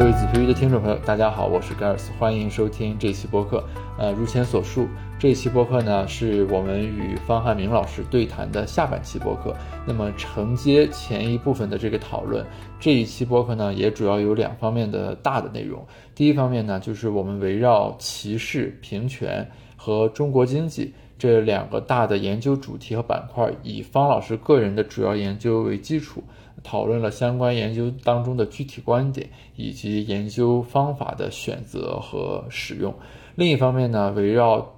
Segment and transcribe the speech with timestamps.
[0.00, 3.62] 各位紫皮鱼的听众朋友，大家好，我是 Gars，欢迎收听这期播客。
[3.98, 4.88] 呃，如前所述，
[5.18, 9.54] 这期播客呢是我们与方汉明老师对谈的下半期播客。
[9.86, 12.42] 那么承接前一部分的这个讨论，
[12.80, 15.86] 这一期播客呢也主要有两方面的大的内容。
[16.14, 19.46] 第一方面呢，就是我们围绕歧视、平权
[19.76, 26.24] 和中国经济这两个大的研究主题和板块，以方老师个人的主要研究为基础。
[26.62, 32.94] 讨论了相关研究当中的具体观点，以及研究方法的选择和使用。
[33.36, 34.74] 另一方面呢，围绕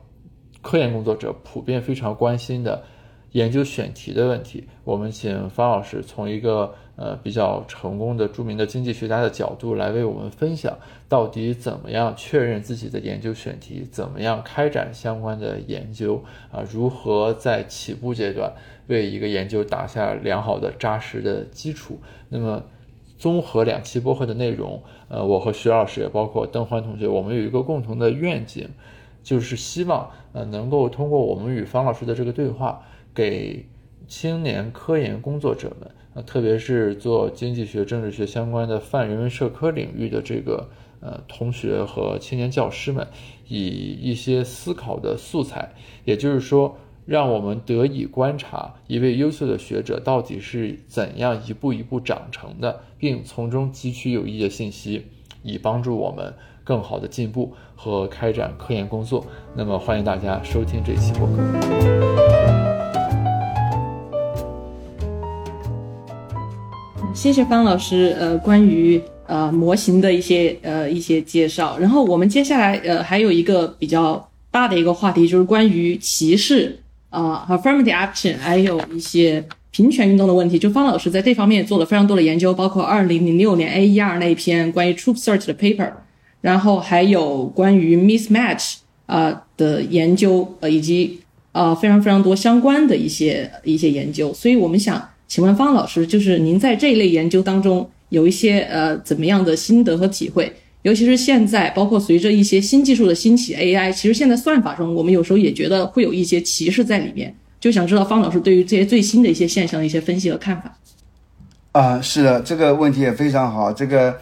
[0.61, 2.85] 科研工作者普遍非常关心的
[3.33, 16.23] 研究选题的问题，我们请方老师从一个呃比较成功的著名的经济学家的角度来为我们分享，到底怎么样确认自己的研究选题，怎么样开展相关的研究
[16.53, 18.53] 啊，如何在起步阶段。
[18.89, 21.99] 为一个研究打下良好的扎实的基础。
[22.29, 22.63] 那么，
[23.19, 28.69] 综合两期播客的内容，呃，我和徐老师也包括邓欢同学，我们有一个共同的愿景，
[29.23, 32.83] 就是希望呃能够通过我们与方老师的这个对话，
[33.15, 33.65] 给
[34.09, 40.69] 青年科研工作者们，呃，特别是做经济学、政治学相关的泛人文社科领域的这个
[41.01, 43.07] 呃同学和青年教师们，
[43.47, 43.67] 以
[44.03, 45.73] 一些思考的素材，
[46.05, 46.77] 也就是说。
[47.05, 55.05] 让我们得以观察一位优秀的学者到底是怎样一步一步长成的，并从中汲取有益的信息，
[55.43, 59.27] 以帮助我们更好的进步和开展科研工作。
[59.57, 61.43] 那么，欢迎大家收听这期播客。
[67.13, 71.77] 谢谢方老师，呃，关于呃模型的一些呃一些介绍。
[71.79, 76.79] 然后我们接下来呃还有一个比较大的一个话题，就是关于歧视。
[77.13, 85.91] 啊，affirmative action，还有一些平权运动的问题，就方老师在这方面也做了非常多的研究，包括二零零六年 AER 那一篇关于 Truth Search 的 paper，
[86.41, 91.21] 然后还有关于 mismatch 啊的研究，呃，以及
[91.53, 100.51] 啊非常非常多相关的一些一些研究，所以我们想请问方老师，就是您在这一类研究当中有一些呃怎么样的心得和体会？
[100.83, 107.33] 尤其是现在，包括随着一些新技术的兴起，AI，其实现在算法中，我们有时候也觉得会有一些歧视在里面。
[107.61, 110.77] 就想知道方老师对于这些最新的一些现象的一些分析和看法。
[111.71, 113.73] 啊，是的，这个问题也非常好。
[113.73, 114.17] 这个，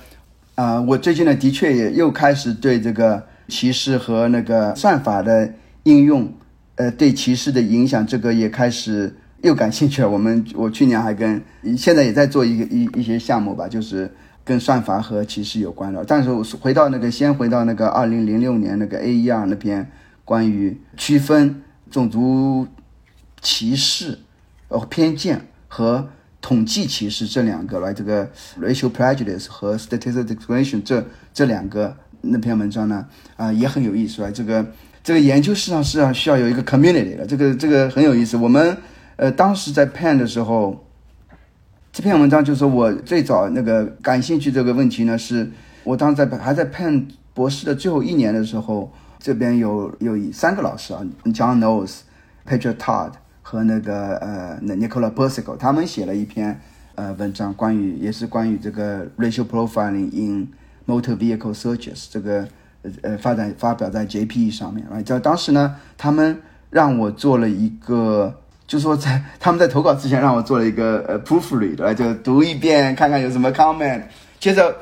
[0.55, 5.51] 啊，我最近呢，的确也又开始对这个歧视和那个算法的
[5.85, 6.31] 应用，
[6.75, 9.11] 呃，对歧视的影响，这个也开始
[9.41, 10.11] 又感兴趣了。
[10.11, 11.43] 我们我去年还跟，
[11.79, 14.13] 现在也在做一个一一些项目吧，就是。
[14.45, 19.89] 跟算法和歧视有关的，但是回到那个，先回到那个二零零六年那个 AER 那篇
[20.25, 22.67] 关于区分种族
[23.41, 24.19] 歧视、
[24.69, 26.09] 呃偏见和
[26.41, 28.29] 统计歧视这两个来，这个
[28.61, 34.31] racial prejudice 和 statistical discrimination 这这两个那篇文章呢，啊也很有意思啊。
[34.33, 34.67] 这个
[35.05, 38.37] 这个研究实际上是要需要有一个 community 的，这个这个很有意思。
[38.37, 38.77] 我们
[39.17, 40.85] 呃当时在 p e n 的时候。
[42.01, 45.47] 这篇文章就是我最早那个感兴趣这个问题呢，是
[45.85, 51.99] 我当时在还在 pen 博士的最后一年的时候，这边有有三个老师啊，John Knowles、
[52.49, 53.11] Patrick Todd
[53.43, 56.59] 和那个呃 Nicola Persico，他们写了一篇
[56.95, 60.49] 呃文章，关于也是关于这个 racial profiling in
[60.87, 62.49] motor vehicle searches 这个
[63.03, 66.41] 呃发展发表在 JPE 上面啊，在当时呢，他们
[66.71, 68.37] 让我做了一个。
[68.71, 74.01] 就说在他们在投稿之前让我做了一个呃 proofread，就读一遍看看有什么 comment。
[74.39, 74.73] 接着，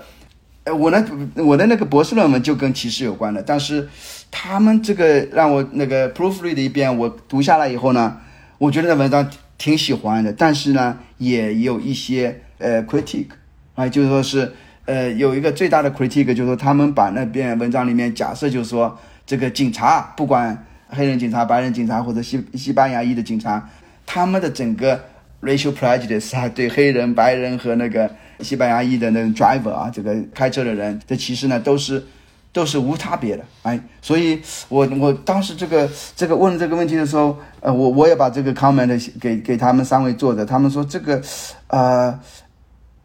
[0.65, 1.03] 呃，我呢
[1.37, 3.88] 我的那个博士论文就跟歧视有关的，但是
[4.31, 8.19] 他们这个让我那个 proofread 一遍，我读下来以后呢，
[8.59, 13.28] 我觉得那文章挺喜欢的，但是呢也有一些呃 critique，
[13.75, 14.53] 啊，就是说是
[14.84, 20.62] 呃有一个最大的 critique，就是说他们把那篇文章里面假设就是说这个警察不管。
[20.91, 23.69] 黑人警察、白人警察或者西西班牙裔的警察，
[24.11, 24.99] 他们的整个
[25.43, 28.10] racial prejudice 啊，对黑人、白人和那个
[28.41, 32.03] 西班牙裔的那种 driver 啊，这个开车的人的歧视呢，都是
[32.51, 33.45] 都是无差别的。
[33.65, 34.41] 哎，所以
[34.71, 41.22] 我我当时这个这个问这个问题的时候，呃，我我也把这个 comment 给给他们三位作者，他们说这个
[41.66, 42.19] 呃，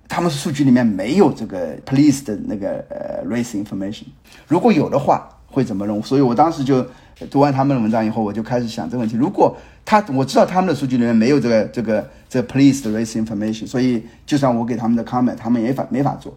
[0.08, 4.06] 他们数据里面没有这个 police 的那个呃 race information，
[4.48, 6.02] 如果有的话会怎么弄？
[6.02, 6.88] 所以我当时就。
[7.30, 16.36] 读完他们的文章以后，我就开始想这个问题：如果他我知道他们的数据里面没有这个这个这个 police 的 race information，所以就算我给他们的 comment，他们也法没法做。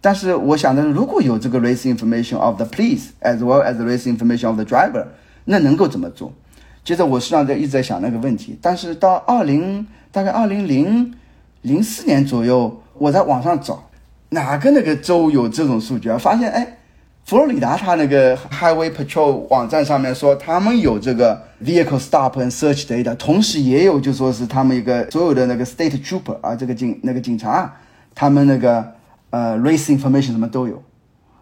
[0.00, 5.04] 但是我想的是，如果有这个 race information of the police as well as race information of the driver，
[5.46, 6.32] 那能够怎么做？
[6.84, 8.56] 接着我实际上在一直在想那个问题。
[8.62, 11.12] 但是到二零大概二零零
[11.62, 13.88] 零四年左右，我在网上找，
[14.28, 16.16] 哪个那个州有这种数据啊？
[16.16, 16.78] 发现哎，
[17.26, 27.74] 佛罗里达它那个 Highway Patrol 网站上面说他们有这个 Vehicle Stop and Search Data，同时也有就说是他们一个所有的那个 State Trooper 啊，这个警那个警察，
[28.14, 28.92] 他们那个
[29.30, 30.80] 呃 Race Information 什么都有。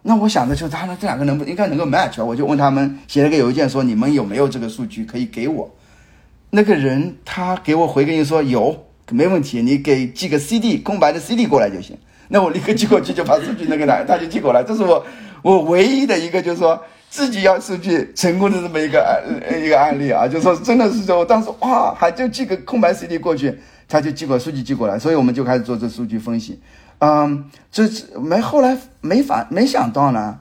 [0.01, 2.25] 那我想的就是他们这两个能不应该能够 match 啊？
[2.25, 5.69] 我就问他们写了个邮件说你们有没有这个数据可以给我？
[6.49, 8.75] 那个人他给我回个音说有，
[9.11, 11.95] 没问题，你给寄个 CD 空白的 CD 过来就行。
[12.29, 14.63] 那我立刻寄过去，就把数据那个来，他就寄过来。
[14.63, 15.05] 这是我
[15.45, 23.55] 我唯一的一个就是说自己要数据成功的这么一个案一个案例啊，就说真的是说，我当时哇，还就寄个空白 CD 过去，
[23.87, 26.59] 他就寄过数据寄过来，所以我们就开始做这数据分析。
[26.97, 27.87] 嗯，这
[28.19, 30.39] 没后来没法没想到呢，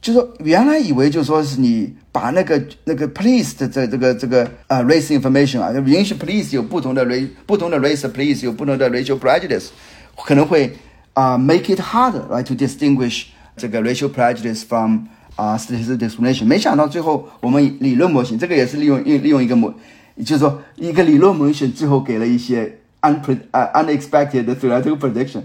[0.00, 9.66] 就说原来以为就说是你把那个那个 police 的这这个这个呃 race information 啊，允许 police 有不同的 race 不同的 race police 有不同的 racial prejudice，
[10.24, 10.74] 可能会
[11.12, 15.06] 啊 make it harder right to distinguish 这个 racial prejudice from
[15.36, 16.44] 啊 statistical discrimination。
[16.46, 19.74] 没想到最后我们理论模型这个也是利用利利用一个模，
[20.18, 25.42] 就是说一个理论模型最后给了一些 unpre 呃 unexpected theoretical prediction。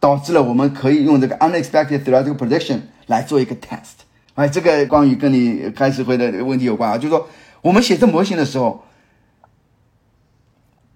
[0.00, 4.06] 导致了我们可以用这个 unexpected theoretical prediction 来做一个 test。
[4.34, 7.28] 哎，这个关于跟你开始回的问题有关啊，就是说
[7.62, 8.84] 我们写这模型的时候，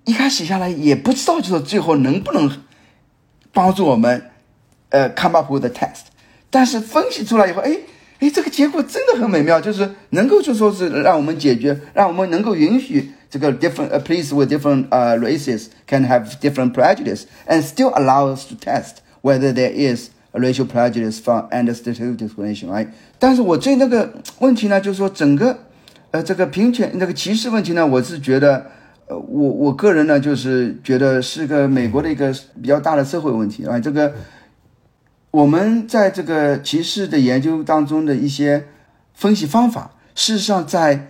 [0.04, 2.62] 一开始下来也不知道，就是最后能不能
[3.52, 4.30] 帮助我们
[4.90, 6.11] 呃 come up with a test。
[6.52, 7.76] 但是分析出来以后，哎
[8.20, 13.10] 哎，这个结果真的很美妙，就是能够就说是让我们解决，让我们能够允许。
[13.28, 18.54] 这个 different、uh, place with different uh, races can have different prejudice and still allow us to
[18.54, 22.88] test whether there is a racial prejudice from and statistical discrimination, right?
[23.18, 25.58] 但是我对那个问题呢，就是说整个
[26.10, 28.66] 呃这个平权那个歧视问题呢，我是觉得
[29.06, 33.80] 呃我我个人呢就是觉得是个美国的一个比较大的社会问题啊。
[33.80, 34.12] 这个
[35.32, 38.66] 我们在这个歧视的研究当中的一些
[39.14, 41.08] 分析方法，事实上在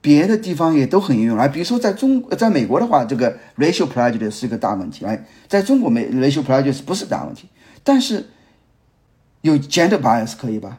[0.00, 7.48] 别的地方也都很应用啊，比如说在中在美国的话，这个 racial prejudice 是个大问题，哎，在中国美 racial prejudice 不是大问题，
[7.84, 8.26] 但是
[9.42, 10.78] 有 gender bias 可以吧？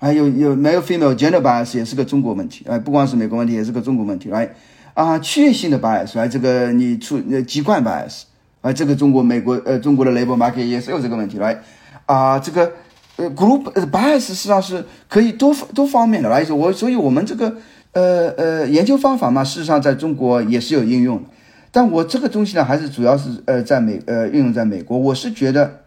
[0.00, 4.52] 还有有没有 female gender bias 也是个中国问题，哎，不光是美国问题，也是个中国问题，哎，
[4.94, 8.22] 啊，区域性的 bias，哎，这个你出呃籍贯 bias，
[8.62, 11.62] 啊，这个中国美国呃中国的 labor market 也是有这个问题，来，
[12.06, 12.72] 啊，这个
[13.16, 17.56] 呃 group bias 实际上是可以多多方面的来，我所以我们这个。
[17.94, 21.28] 呃呃，研究方法嘛，事实上在中国也是有应用的，
[21.70, 24.98] 但我这个东西呢，还是主要是呃在美呃运用在美国。
[24.98, 25.82] 我是觉得，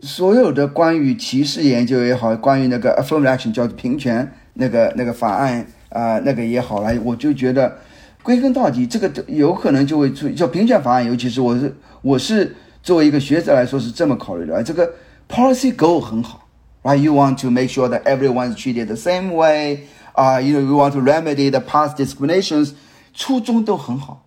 [0.00, 7.78] 所有的关于歧视研究也好，关于那个 affirmative action 叫平权那个那个法案啊，那个也好来，我就觉得
[8.22, 14.93] 归根到底，这个有可能就会出叫平权法案，尤其是我是我是作为一个学者来说是这么考虑的，这个
[15.27, 16.47] policy goal 很好，
[16.83, 19.87] right？You want to make sure that everyone is treated the same way.
[20.13, 22.71] 啊，you know we want to remedy the past discriminations，
[23.13, 24.25] 初衷都很好，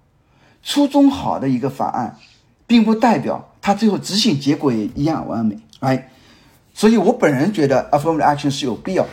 [0.63, 2.17] 初衷好的一个法案，
[2.67, 6.05] 并不代表它最后执行结果也一样完美，right？
[6.73, 9.05] 所以我本人觉得 affirmative action 是有必要，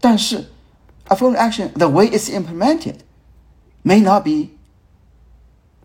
[0.00, 0.44] 但是
[1.08, 2.94] affirmative action the way it's implemented
[3.82, 4.50] may not be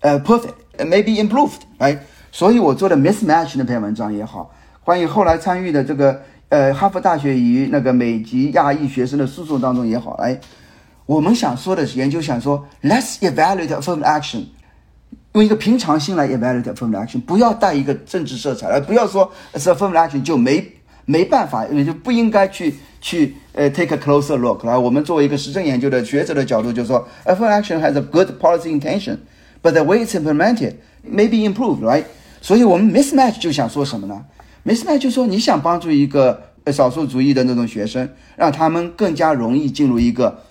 [0.01, 1.97] 呃 perfect，may be improved，right？
[2.32, 4.52] 所以我做的 mismatch 那篇文章也好，
[4.82, 6.20] 关于后来参与的这个。
[6.52, 10.38] 呃，哈佛大学与那个美籍亚裔学生的诉讼当中也好，哎，
[11.06, 14.44] 我们想说的是，研究想说，let's evaluate affirmative action，
[15.32, 20.62] 用一个平常心来 evaluate affirmative action，不要带一个政治色彩，而不要说 affirmative action 就没
[21.06, 24.62] 没办法，也就不应该去去呃 take a closer look。
[24.66, 32.04] 来，我们作为一个实证研究的学者的角度，就是说，affirmative action has a good policy intention，but the way it's implemented may be improved，right？
[32.42, 34.22] 所以我们 mismatch 就想说什么呢
[34.66, 38.06] ？mismatch，就说你想帮助一个少数族裔的那种学生，
[38.36, 40.42] 让他们更加容易进入一个，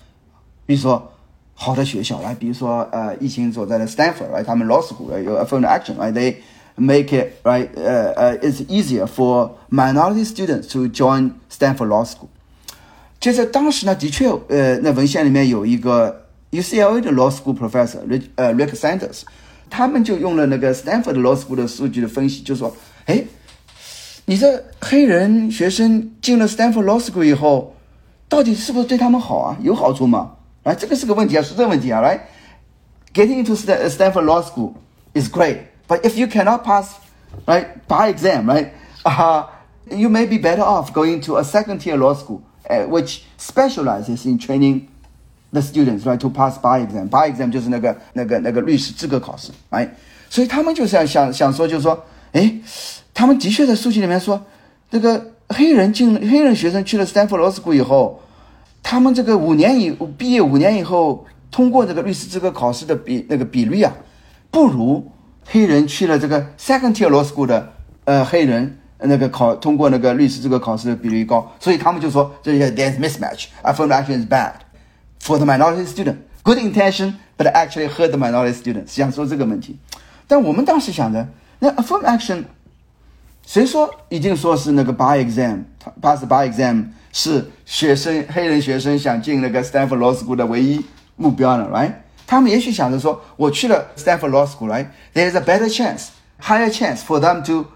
[0.65, 1.11] 比如说
[1.53, 4.43] 好的学校来，比如说呃，疫情所在的 Stanford，right？
[4.43, 6.35] 他们 law school 有 affirmative action，right？They
[6.75, 12.29] make it right，呃呃，it's easier for minority students to join Stanford law school。
[13.19, 17.99] 就在当时呢，的确，呃，那文献里面有一个 UCLA 的 law school professor，
[18.35, 19.21] 呃，Rick Sanders，
[19.70, 23.24] 他们就用了那个 Stanford law school 的数据的分析，就说，哎。
[24.28, 27.76] 你这黑人学生进了 Stanford Law School 以后，
[28.28, 29.56] 到底是不是对他们好啊？
[29.62, 30.32] 有好处吗？
[30.64, 32.00] 来，这个是个问题啊，是这个问题啊。
[32.00, 32.26] 来，
[33.14, 34.72] getting into Stanford Law School
[35.14, 36.96] is great, but if you cannot pass,
[37.46, 38.70] right, bar exam, right,
[39.04, 39.44] uh,
[39.92, 44.38] you may be better off going to a second-tier law school, uh, which specializes in
[44.38, 44.88] training
[45.51, 47.09] the students, right, to pass bar exam.
[47.09, 49.89] Bar exam 就是那个那个那个律师资格考试，right？
[50.29, 52.05] 所以他们就是想想想说，就是说。
[52.33, 52.49] 哎，
[53.13, 54.41] 他们的确在数据里面说，
[54.89, 58.21] 这个黑人进黑人学生去了 Stanford law school 以后，
[58.81, 63.93] 他们这个五年以毕业五年以后通过这个律师资格考试的比那个比率啊，
[64.49, 65.11] 不如
[65.45, 67.73] 黑人去了这个 second tier law school 的
[68.05, 74.53] 呃黑人那个考通过那个律师资格考试的比率高，所以他们就说这些 there's mismatch，affirmative action is bad
[75.20, 79.78] for the minority student，good intention but actually hurt the minority student，想说这个问题，
[80.26, 81.28] 但我们当时想着，
[81.58, 82.44] 那 affirmative action。
[83.46, 91.68] 谁说已经说是那个 bar exam，pass bar exam 是学生黑人学生想进那个 Stanford Law School 的唯一目标呢？
[91.72, 91.92] Right？
[92.26, 97.66] 他们也许想着说，我去了 Stanford Law School，Right？There is a better chance，higher chance for them to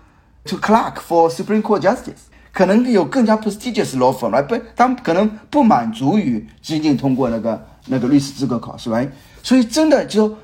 [0.46, 2.23] to clerk for Supreme Court justice，
[2.54, 4.46] 可能有更加 prestigious law firm，right？
[4.46, 9.10] 不，他们可能不满足于仅仅通过那个那个律师资格考试，Right？
[9.42, 10.36] 所以真的就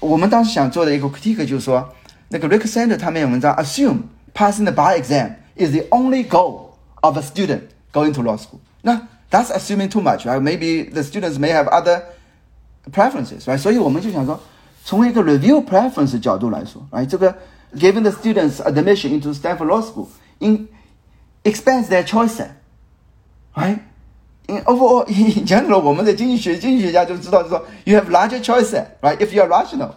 [0.00, 1.88] 我们当时想做的一个 critique 就是说，
[2.28, 6.70] 那个 Rick Sanders 他们有文章 assume。passing the bar exam is the only goal
[7.02, 7.60] of a student
[7.92, 8.60] going to law school.
[8.82, 10.40] Now, that's assuming too much, right?
[10.40, 12.02] Maybe the students may have other
[12.90, 13.58] preferences, right?
[13.58, 14.40] 所以我们就想说，
[14.86, 17.04] 从一个 review preference 角度来说，right？
[17.04, 17.36] 这个
[17.74, 20.06] giving the students admission into Stanford Law School
[20.38, 20.66] in
[21.46, 22.42] expands their choice,
[23.54, 23.78] right?
[24.48, 29.16] In overall, in general, 我们的经济学经济学家就知道，就说 you have larger choice, right?
[29.18, 29.92] If you are rational,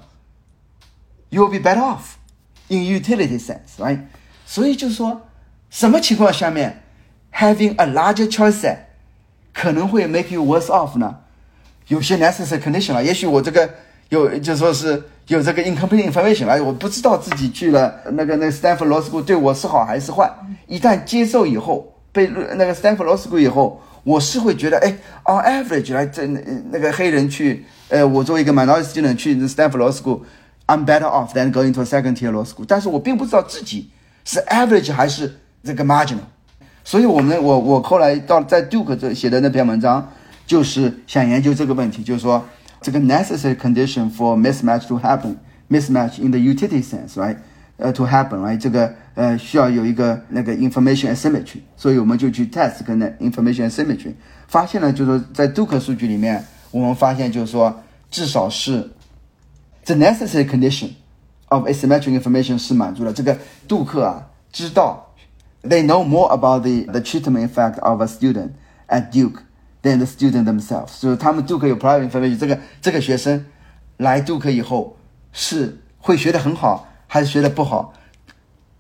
[1.29, 2.17] you will be better off
[2.67, 4.00] in utility sense, right?
[4.45, 5.21] 所以就是说，
[5.69, 6.83] 什么情况下面，
[7.33, 8.77] having a larger choice
[9.53, 11.21] 可能会 make you worse off 呢？
[11.88, 13.69] 有些 necessary condition 了，也许我这个
[14.09, 20.28] 有就说是 有这个 incomplete information 了，我不知道自己去了那个那个 Stanford Law School 对我是好还是坏。
[20.66, 24.92] 一旦接受以后，被那个 Stanford Law School 以后，我是会觉得，哎
[25.25, 32.16] ，on average 来这那个黑人去，呃，我作为一个 minority student 去 Stanford Law School，I'm better off than going to a second
[32.16, 32.64] tier law school。
[32.66, 33.88] 但是我并不知道自己。
[34.25, 35.32] 是 average 还是
[35.62, 36.18] 这个 marginal？
[36.84, 40.12] 所以，我们我我后来到在 Duke 这写的那篇文章，
[40.46, 42.44] 就是想研究这个问题，就是说
[42.81, 47.38] 这个 necessary condition for mismatch to happen，mismatch in the utility sense，right？
[47.77, 48.57] 呃，to happen，right？
[48.57, 54.13] 这个呃需要有一个那个 information asymmetry，所以我们就去 test 跟那 information asymmetry，
[54.47, 58.91] 发现了就是说在 Duke 数据里面，我们发现就是说至少是
[59.85, 63.13] the necessary condition。of asymmetric information 是满足了。
[63.13, 65.13] 这个杜克啊，知道，
[65.62, 68.50] they know more about the the treatment effect of a student
[68.88, 69.41] at Duke
[69.82, 71.00] than the student themselves。
[71.00, 73.44] 就是他们杜克有 private information，这个这个学生
[73.96, 74.96] 来杜克以后
[75.32, 77.92] 是会学得很好，还是学得不好？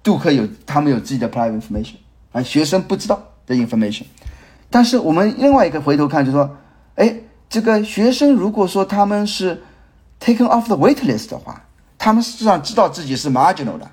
[0.02, 1.94] 杜克有他们有自己的 private information，
[2.32, 4.04] 啊学生不知道的 information。
[4.70, 6.56] 但是我们另外一个回头看，就说，
[6.94, 7.16] 哎，
[7.48, 9.62] 这个学生如果说他们是
[10.20, 11.64] taken off the wait list 的话。
[12.02, 13.86] 他们实际上知道自己是 marginal 的。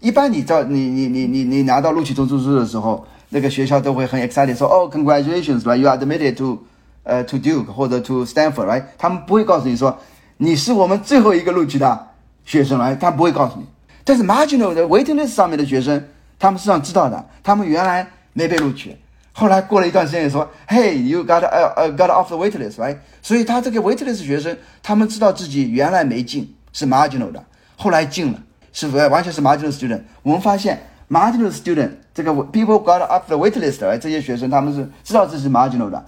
[0.00, 6.62] 一般你到你你你你你拿到录取通知书的时候，那个学校都会很 excited 说，哦，congratulations，right？You are admitted to，
[7.04, 8.84] 呃，to Duke 或者 to Stanford，right？
[8.98, 9.98] 他们不会告诉你说
[10.36, 12.08] 你是我们最后一个录取的
[12.44, 13.66] 学生来，他不会告诉你。
[14.04, 16.08] 但是 marginal 的 waiting list 上面的学生，
[16.38, 18.96] 他们实际上知道的，他们原来没被录取，
[19.32, 22.96] 后来过了一段时间说，Hey，you got 呃呃 got off the wait list，right？
[23.22, 26.54] 所以他这个 wait list 学生，他们知道自己原来没进。
[26.72, 27.44] 是 marginal 的，
[27.76, 28.38] 后来进了，
[28.72, 30.02] 是完完全是 marginal student。
[30.22, 36.02] 我们发现 marginal student 这个 people got up the wait list，哎，这些学生他们是知道这是 marginal 的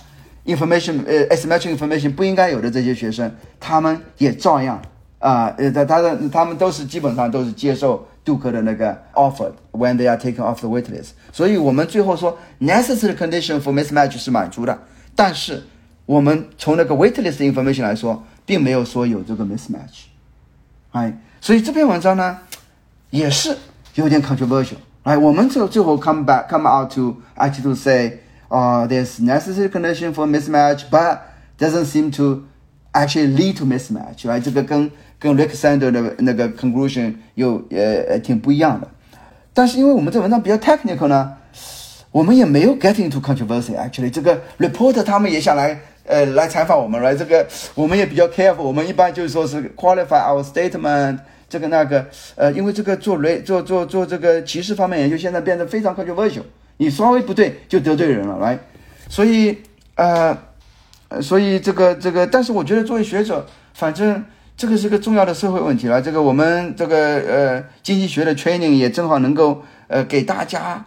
[0.46, 4.80] information，呃，asymmetric information 不应该有的这些学生，他们也照样
[5.18, 11.10] 啊，呃，他他的他们都是基本上都是接受杜克的那个 offer when they are taken off the wait list。
[11.32, 14.78] 所以我们最后说 necessary condition for mismatch 是满足的，
[15.16, 15.62] 但是
[16.06, 20.04] 我们从那个 wait list information 来说，并没有说有这个 mismatch。
[20.92, 22.38] 哎，所以这篇文章呢，
[23.10, 23.56] 也是
[23.94, 24.76] 有点 controversial。
[25.03, 31.19] 哎，我们最最后 come back come out to actually to say，啊、uh,，there's necessary condition for mismatch, but
[31.57, 32.43] doesn't seem to
[32.93, 34.29] actually lead to mismatch。
[34.29, 38.87] 哎，这个跟跟 Rick Sander 的那个 conclusion 有呃挺不一样的。
[39.53, 41.33] 但是因为我们这文章比较 technical 呢，
[42.11, 45.79] 我们也没有 get into controversy。Actually，这个 reporter 他们也想来。
[46.09, 51.17] 呃，来采访我们来，这个我们也比较 careful，我们一般就是说是 qualify our statement，
[51.52, 56.40] 这个那个，呃，因为这个做雷做做做这个歧视方面研究，现在变得非常 controversial，
[56.78, 58.58] 你稍微不对就得罪人了，来，
[59.10, 59.58] 所以
[59.96, 60.34] 呃，
[61.20, 63.44] 所以这个这个，但是我觉得作为学者，
[63.74, 64.24] 反正
[64.56, 70.86] 这个是个重要的社会问题了，这个我们这个呃经济学的 training 也正好能够呃给大家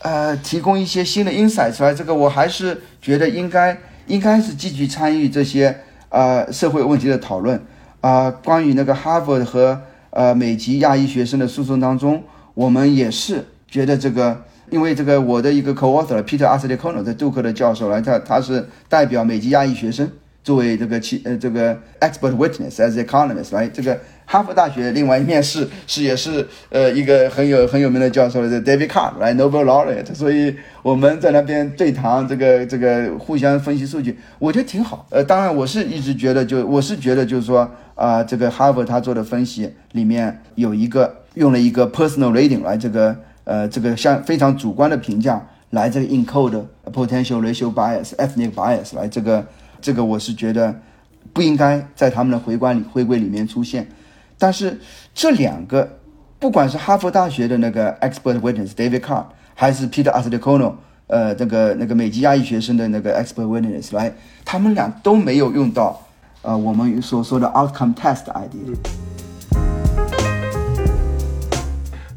[0.00, 3.78] 呃提供一些新的 insight 出来，这个我还是觉得应该。
[4.06, 7.62] 应该是积极参与这些呃社会问题的讨论
[8.00, 8.30] 啊。
[8.30, 9.80] 关于那个哈佛和
[10.10, 12.22] 呃美籍亚裔学生的诉讼当中，
[12.54, 20.10] 我们也是觉得这个，因为这个我的一个 co-author Peter a s t e c o n o 在杜克的教授来，他他是代表美籍亚裔学生。
[20.42, 24.00] 作为这个其呃这个 expert witness as economist 来，这个
[24.32, 35.04] 哈佛大学另外一面是是也是呃一个很有很有名的教授的 David Card 来 Nobel laureate，所以我们在那边对谈这个这个互相分析数据，我觉得挺好。
[35.10, 49.44] 呃，当然我是一直觉得就我是觉得就是说啊，这个哈佛他做的分析里面有一个用了一个 personal rating 来这个呃这个像非常主观的评价来这个 encode potential racial bias ethnic bias 来这个。
[49.82, 50.78] 这个我是觉得
[51.32, 53.88] 不应该在他们的回关里回归里面出现，
[54.40, 54.80] 但是
[55.12, 55.98] 这两个，
[56.38, 59.22] 不管是哈佛大学的那个 expert witness David Carr，
[59.54, 60.74] 还是 Peter a s t e c o n o
[61.08, 64.10] 呃，那个那个美籍亚裔学生的那个 expert witness 来，
[64.42, 66.00] 他们俩都没有用到
[66.40, 68.74] 呃我们所说的 outcome test idea。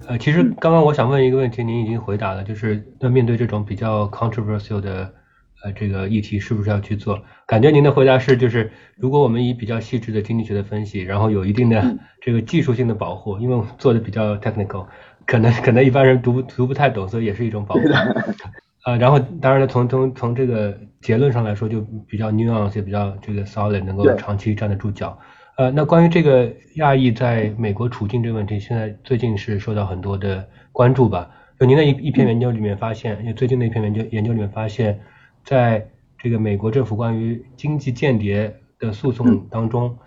[0.08, 5.12] 呃，其实刚刚我想问一个问题，您已经回答了，就是那面对这种比较 controversial 的。
[5.64, 7.24] 呃，这个议题是不是要去做？
[7.48, 14.86] 感觉您的回答是，就是如果我们以比较细致的经济学的分析，然后有一定的这个技术性的保护，因为做的比较 technical，
[15.26, 17.82] 可能可能一般人读读不太懂，所以也是一种保护。
[18.86, 21.80] 呃，然后当然了，从从从这个结论上来说，就
[22.10, 25.18] 比较 nuance，也比较这个 solid，能够长期站得住脚。
[25.56, 31.30] 呃，那关于这个亚裔在美国处境这个问题，现在最近是受到很多的关注吧？
[31.58, 35.00] 就您的一一篇研究里面发现，因为最近的一篇研究研究里面发现。
[35.44, 39.98] 在这个美国政府关于经济间谍的诉讼当中，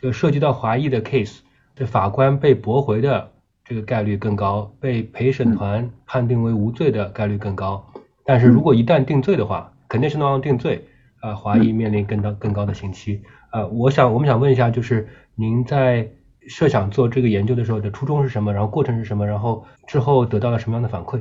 [0.00, 1.38] 就涉及到华裔的 case，
[1.74, 3.32] 这法官被驳回的
[3.64, 7.84] 这个概率更高，被陪审团判定为无罪的概率更高。
[8.24, 10.86] 但是如果一旦定罪的话，肯定是能定罪，
[11.20, 13.22] 啊，华裔面临更高更高的刑期。
[13.50, 16.10] 啊，我想我们想问一下，就是您在
[16.48, 18.52] 设想做这个研究的时候的初衷是什么？
[18.52, 19.26] 然后过程是什么？
[19.26, 21.20] 然后之后得到了什么样的反馈？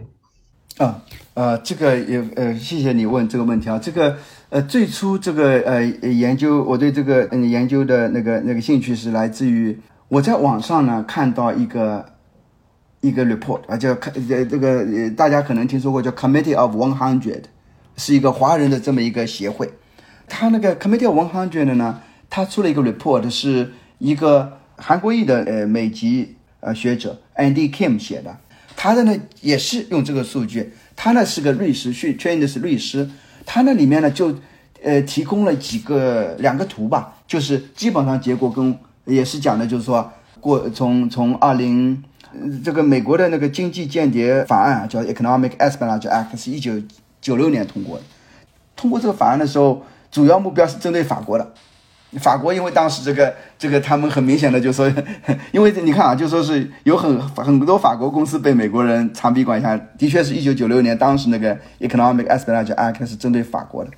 [0.78, 3.78] 啊，呃，这个也呃，谢谢你问这个问题啊。
[3.78, 4.17] 这个
[4.50, 12.06] 呃，最初这个呃研究，我对这个嗯研究的那个那个兴趣是来自于我在网上呢看到一个
[13.02, 17.43] 一个 report 啊，叫呃这个呃大家可能听说过叫 Committee of One Hundred，
[17.98, 19.69] 是一个华人的这么一个协会。
[20.28, 28.38] 他那个 Committee of One Hundred 呢，他出了一个 report，是一个韩国裔的呃美籍呃学者 Andy Kim 写的。
[28.84, 33.08] 他的呢也是用这个数据，他呢是个律师，训圈的是律师，
[33.46, 34.36] 他那里面呢就，
[34.82, 42.04] 呃提供了几个两个图吧，就是基本上结果跟也是讲的，就是说过从从二零
[42.63, 46.74] 这个美国的那个经济间谍法案叫 Economic Espionage Act 是一九
[47.22, 48.04] 九六年通过的，
[48.76, 51.54] 通过这个法案的时候，主要目标是针对法国的。
[52.19, 54.91] 法国因为当时这个这个他们很明显的就说，
[55.54, 63.91] 因为你看啊，就说是有很很多法国公司被美国人长臂管辖，的确是一九九六年当时那个 Economic Espionage Act 是针对法国的，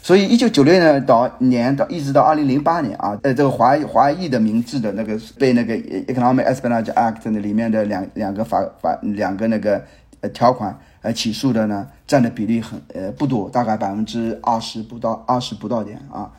[0.00, 9.84] 所以一九九六年到年到一直到二零零八年啊，呃这个华华裔的名字的那个被那个 Economic Espionage Act 那里面的两两个法法两个那个
[10.20, 16.30] 呃条款呃起诉的呢占的比例很呃不多，大概百分之二十不到二十不到点啊。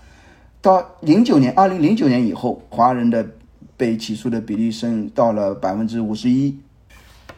[0.61, 3.25] 到零九年，二零零九年以后，华人的
[3.77, 6.57] 被起诉的比例升到了百分之五十一。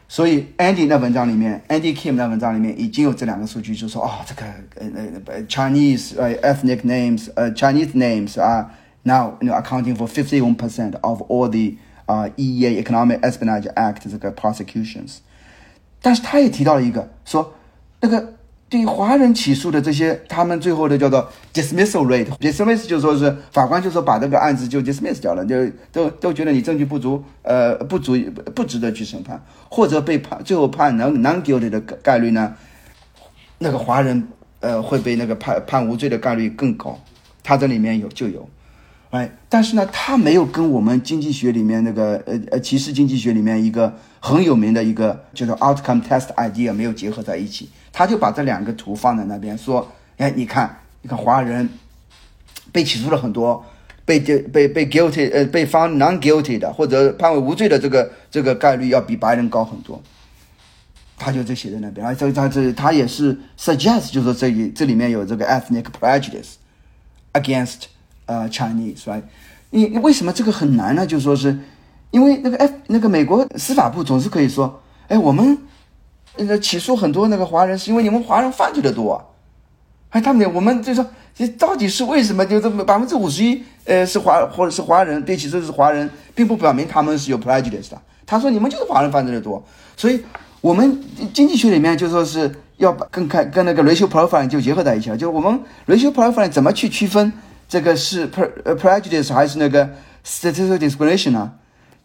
[0.08, 8.71] 所以，Andy 那文章里面，Andy Kim 那文章里面已经有这两个数据，就说啊，这个呃呃 Chinese 呃 ethnic names 呃 Chinese names 啊
[9.03, 14.10] ，now you know accounting for fifty one percent of all the 啊 EEA Economic Espionage Act
[14.10, 15.17] 这个 prosecutions。
[16.01, 17.53] 但是他也提到了一个，说
[18.01, 18.38] 那个。
[18.69, 32.53] 对于华人起诉的这些，他们最后的叫做 dismissal rate，dismiss 就说是法官就说把这个案子就 dismiss 掉了，就都都觉得你证据不足，呃，不足以不值得去审判，或者被判最后判能 non guilty 的概率呢，
[33.58, 34.27] 那个华人
[34.60, 36.99] 呃会被那个判判无罪的概率更高，
[37.41, 38.47] 他这里面有就有，
[39.12, 47.69] 哎，但是呢，他没有跟我们经济学里面那个呃呃歧视经济学里面一个很有名的一个叫做 outcome test idea 没有结合在一起。
[47.91, 51.67] 他就把这两个图放在那边，说：“哎，你看，你看，华人
[52.72, 53.65] 被起诉了很多，
[54.06, 60.00] 被被被 guilty，呃，被方 non guilty 的，或者判为无罪的这个这个概率要比白人高很多。”
[61.17, 66.54] 他就这写在那边，而这他这他也是 suggest，就说这里这里面有这个 ethnic prejudice
[67.34, 67.86] against
[68.30, 69.24] 呃 Chinese，right？
[69.72, 71.06] 你为什么这个很难呢？
[71.06, 71.58] 就说是
[72.12, 75.58] 因为那个 F 那个美国司法部总是可以说：“哎，我们。”
[76.38, 79.22] 那个起诉很多那个华人，是因为你们华人犯罪的多，
[80.10, 82.46] 哎，他们我们就说，这到底是为什么？
[82.46, 88.02] 就这么百分之五十一呃是华或者是华人被起诉是华人，并不表明他们是有 prejudice 的。
[88.26, 89.62] 他说你们就是华人犯罪的多，
[89.98, 90.24] 所以
[90.62, 97.34] 我们经济学里面就说是要把跟看跟那个 racial profiling 就结合在一起了，就是我们 racial profiling 怎么去区分
[97.69, 99.88] 这个是 pre prejudice 还是那个
[100.25, 101.53] statistical discrimination 呢？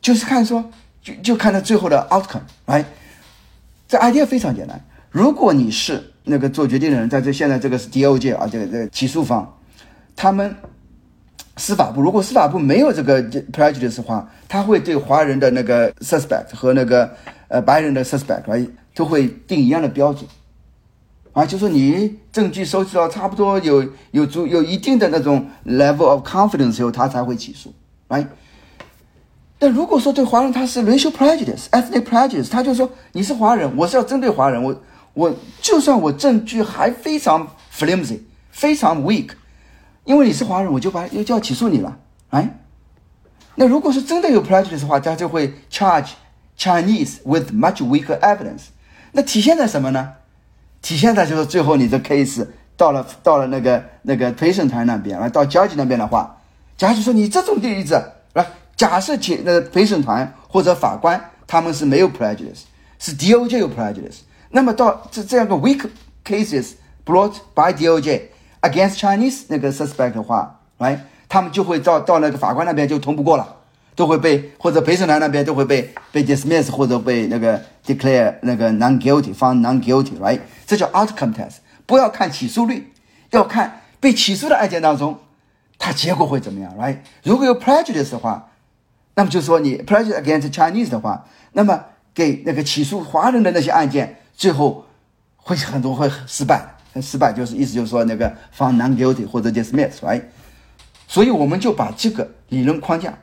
[0.03, 0.71] 就是看说
[1.03, 2.85] 就就看到最后的 outcome，right？，
[3.89, 4.79] 这 idea 非常简单。
[5.11, 9.59] 如果你是那个做决定的人，在这现在这个是 DOJ 啊，这个这个起诉方，
[10.15, 10.55] 他们
[11.57, 17.11] 司法部如果司法部没有这个 prejudice 的话，他会对华人的那个 suspect 和那个
[17.49, 20.29] 呃白人的 suspect 啊，都会定一样的标准，
[21.35, 27.75] 啊，就说你证据收集到差不多有有足有一定的那种 level of confidence 以后，他才会起诉
[28.09, 28.27] ，，right？。
[29.59, 34.81] 但如果说对华人他是 racial prejudice、ethnic prejudice，他就说你是华人，我是要针对华人，我
[35.13, 38.21] 我就算我证据还非常 flimsy、
[38.51, 39.31] 非常 weak，
[40.05, 41.99] 因为你是华人，我就把又就要起诉你了，
[42.31, 42.61] 哎。
[43.57, 46.11] 那如果是真的有 prejudice 的话，他就会 charge
[46.57, 48.67] Chinese with much weaker evidence。
[49.13, 50.13] 那体现在什么呢？
[50.85, 56.37] 体现在就是最后你的 case 到了到了那个那个陪审团那边，来到交警那边的话
[56.77, 58.01] 假如说你这种例子，
[58.35, 58.47] 来。
[58.77, 62.63] 假设前那个陪审团或者法官他们是没有 prejudice，
[62.99, 65.89] 是 DOJ 有 prejudice，那么到这这样个 weak
[66.25, 66.73] cases
[67.07, 68.23] brought by DOJ
[68.63, 73.59] against Chinese 那个 suspect 的话，来，他们就会到到那个法官那边就通不过了，
[73.95, 80.41] 都会被或者陪审团那边都会被被 dismiss 或者被那个 declare 那个 non guilty，found non guilty，right？
[80.67, 82.93] 这叫 outcome test，不要看起诉率，
[83.31, 85.19] 要看被起诉的案件当中，
[85.79, 86.99] 它结果会怎么样，right？
[87.23, 88.51] 如果有 prejudice 的话。
[89.17, 94.87] 那么就说，你 prejudice against Chinese 的话，那么给那个起诉华人的那些案件，最后
[95.37, 98.29] 会很多会失败，失败就是意思就是说那个
[98.59, 100.23] found non guilty 或者 dismiss，right？
[101.07, 103.17] 所以我们就把这个理论框架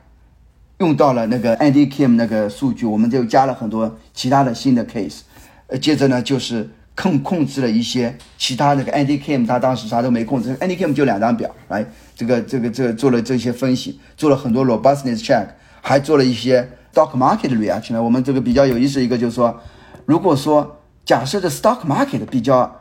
[0.82, 5.20] 用到了那个 Andy Kim 那个数据，我们就加了很多其他的新的 case，
[5.68, 15.46] 呃，接着呢就是控控制了一些其他那个 Andy Kim 他当时啥都没控制，Andy Kim 就两张表，来，这个这个这个做了这些分析，做了很多 robustness check。
[15.84, 16.62] 还做了一些
[16.94, 18.00] stock market 的 reaction。
[18.00, 19.60] 我们这个比较有意思一个就是说，
[20.06, 22.80] 如果说假设的 stock market 比较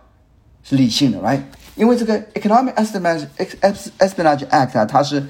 [0.62, 1.42] 是理性的，right？
[1.76, 3.26] 因为这个 economic espionage
[3.98, 5.26] espionage act 啊，它是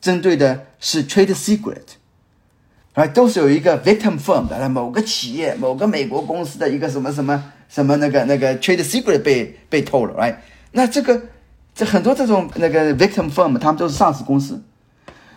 [0.00, 1.82] 针对的是 trade secret
[3.00, 3.12] secret，right？
[3.12, 10.36] 都是有一个 victim firm 的某个企业、某个美国公司的一个什么什么什么那个那个 trade secret 被被偷了，right？
[10.72, 11.20] 那这个
[11.74, 14.62] 这很多这种那个 victim firm，他们都是上市公司。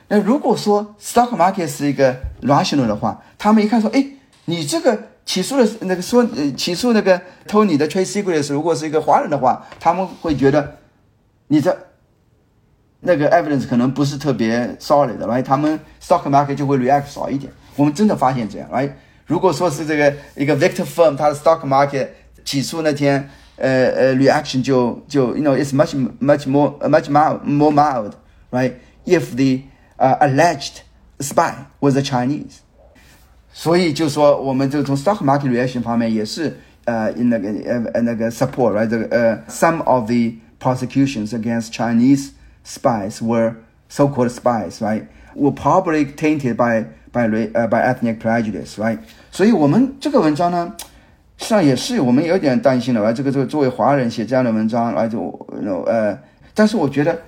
[0.09, 4.05] 那如果说 stock market 是一个 rational 的话，他们一看说，哎，
[4.45, 10.77] 你这个起诉的那个说，呃，起诉那个偷你的 trade secrets，如果是一个华人的话，他们会觉得
[11.47, 11.75] 你这
[13.02, 17.52] 那个 evidence 可能不是特别 solid 的，来，他们 stock market 就会 react 少一点。
[17.76, 18.92] 我们真的发现这样，来，
[19.26, 22.08] 如果说是这个一个 victim firm，它的 stock market
[22.44, 29.62] 起诉那天，呃呃，reaction 就就 you know it's much much more much mild more mild，right？If the
[29.96, 30.78] 呃，alleged
[31.20, 32.58] spy was a Chinese，
[33.52, 37.48] 所以就说我们就从 stock market reaction 方面也是呃那个
[37.92, 38.88] 呃那个 support，right？
[38.88, 42.30] 这个呃 some of the prosecutions against Chinese
[42.64, 43.54] spies were
[43.88, 45.04] so-called spies，right?
[45.34, 48.98] Were probably tainted by by 呃 by ethnic prejudice，right？
[49.30, 50.72] 所以我们这个文章呢，
[51.38, 55.30] 实际上也是我们有点担心的，啊，这个这个作为华人写这样的文章，来就
[55.86, 56.18] 呃，
[56.54, 57.18] 但是我觉得。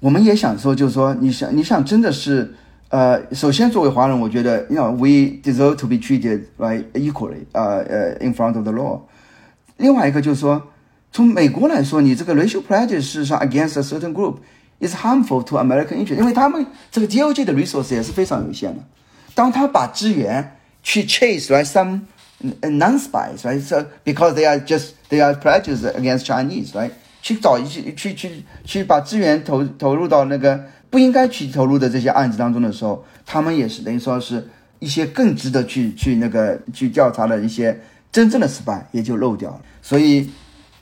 [0.00, 2.52] 我们也想说，就是说，你想，你想，真的是，
[2.88, 8.98] 呃，首先作为华人，我觉得，you know，we deserve to be treated right equally，呃呃，in front of the law。
[9.76, 10.60] 另外一个就是说，
[11.17, 14.35] 从美国来说，你这个 racial prejudice 事实上 against a certain group
[14.79, 18.83] is harmful to American interest，因为他们这个 DOJ 的 resource 也是非常有限的。
[19.33, 22.01] 当他把资源去 chase right some
[22.61, 26.91] non-spies right，so because they are just they are prejudiced against Chinese right。
[27.23, 39.61] 去找一些去去去把资源投投入到那个不应该去投入的这些案子当中的时候，他们也是等于说是一些更值得去去那个去调查的一些真正的失败也就漏掉了。
[39.81, 40.29] 所以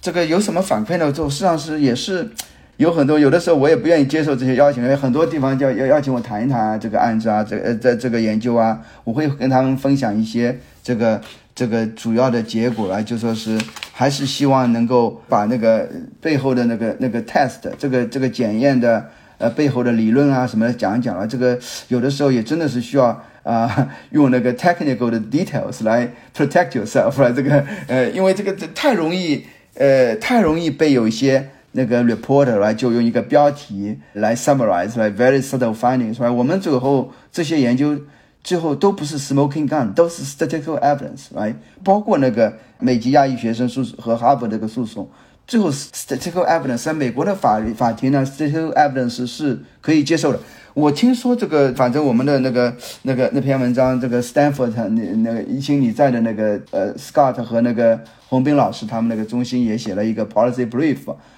[0.05, 1.11] 这个有什么反馈呢？
[1.11, 2.29] 就实际上是也是
[2.77, 11.19] 有很多有的时候我也不愿意接受这些邀请，因为很多地方叫要邀请我谈一谈啊这个案子啊，这呃在这个研究啊，我会跟他们分享一些这个。
[11.55, 13.57] 这个主要的结果啊就说是
[13.93, 15.89] 还是希望能够把那个
[16.19, 35.75] 背后的那个那个 test 这个这个检验的呃背后的理论啊什么的讲一讲啊，这个有的时候也真的是需要啊用那个 technical 的 details 来 protect yourself 来这个呃因为这个这太容易呃太容易被有一些那个 reporter 来就用一个标题来 summarize 来 very subtle
[35.75, 37.97] findings，来我们最后这些研究
[38.43, 45.09] 最后都不是 smoking gun，都是 statistical evidence，来包括那个美籍亚裔学生诉和哈佛这个诉讼。
[45.47, 50.39] 最后，statistical evidence 在美国的法法庭呢，statistical evidence 是可以接受的。
[50.73, 60.97] 我听说这个，反正我们的那个那个那篇文章，这个 Stanford 那那个一心你在的那个呃 Scott 和那个洪斌老师他们那个中心也写了一个 policy brief，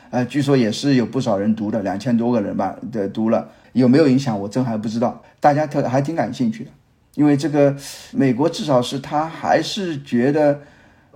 [0.09, 6.71] 呃，据说也是有不少人读的，两千多个人吧的读了，有没有影响我真还不知道，大家特还挺感兴趣的，
[7.15, 7.75] 因为这个
[8.11, 10.61] 美国至少是他还是觉得。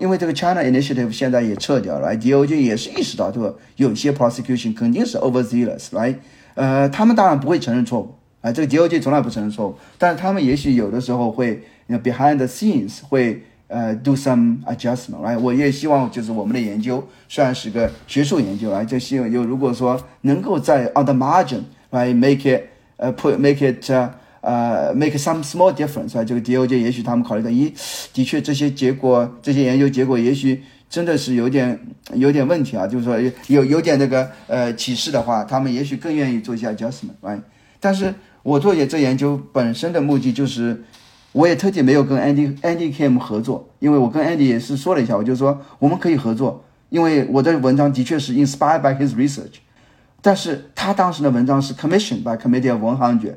[0.01, 3.53] 因为这个 China Initiative 现在也撤掉了，DOJ 也是意识到，对吧？
[3.75, 6.15] 有些 prosecution 肯定是 overzealous，right？
[6.55, 15.39] 呃，他们当然不会承认错误，啊，这个 DOJ 从来不承认错误，但是他们也许有的时候会，behind the scenes 会呃 do some adjustment，right？
[15.39, 22.63] 我也希望就是我们的研究虽然是个学术研究，啊，就希望有如果说能够在 on the margin，right？make it，
[22.97, 23.91] 呃，put make it。
[24.41, 27.71] 呃，make some small difference 啊，这个 DOJ 也许他们考虑到，咦，
[28.11, 31.79] 的确这些结果，这些研究结果也许真的是有点
[32.15, 37.41] 有点问题啊，就是说有有点那个呃启示的话，他们也许更愿意做一下 adjustment，right？
[37.79, 40.83] 但是我做这研究本身的目的就是，
[41.33, 49.59] 我也特地没有跟 Andy Andy Kim 合作，因为我跟 Andy 也是说了一下，我就说我们可以合作，因为我的文章的确是 inspired by his research，
[50.19, 53.35] 但是他当时的文章是 commissioned by Committee of One Hundred。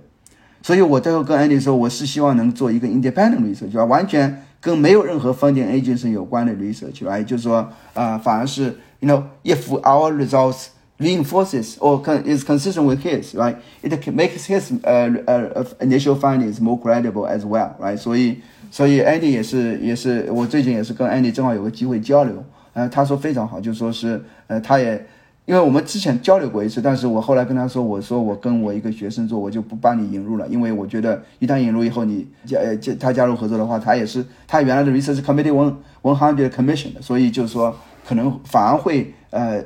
[0.64, 3.84] 所以，我最后跟 Andy 说，我是希望能做一个 independent research，吧？
[3.84, 14.74] 完全跟没有任何 funding agency 有关的 research，来，就是说，啊，反而是，you know，if our results reinforces or is consistent with his，right，it makes his
[14.84, 17.98] 呃呃 initial findings more credible as well，right？
[17.98, 18.38] 所以，
[18.70, 25.06] 所以 Andy 也是，也是，我最近也是跟 Andy 正好有个机会交流，呃，他说非常好，就说是，呃，他也。
[25.46, 37.76] 因为我们之前交流过一次，但是我后来跟他说，我说我跟我一个学生做，我就不帮你引入了，因为我觉得一旦引入以后，你加呃加他加入合作的话，他也是他原来的 research committee one one hundred commission 的，所以就是说
[38.08, 39.62] 可能反而会呃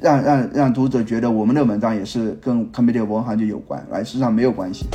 [0.00, 4.86] 让让让读者觉得我们的文章也是跟 committee one hundred 有关，来实际上没有关系。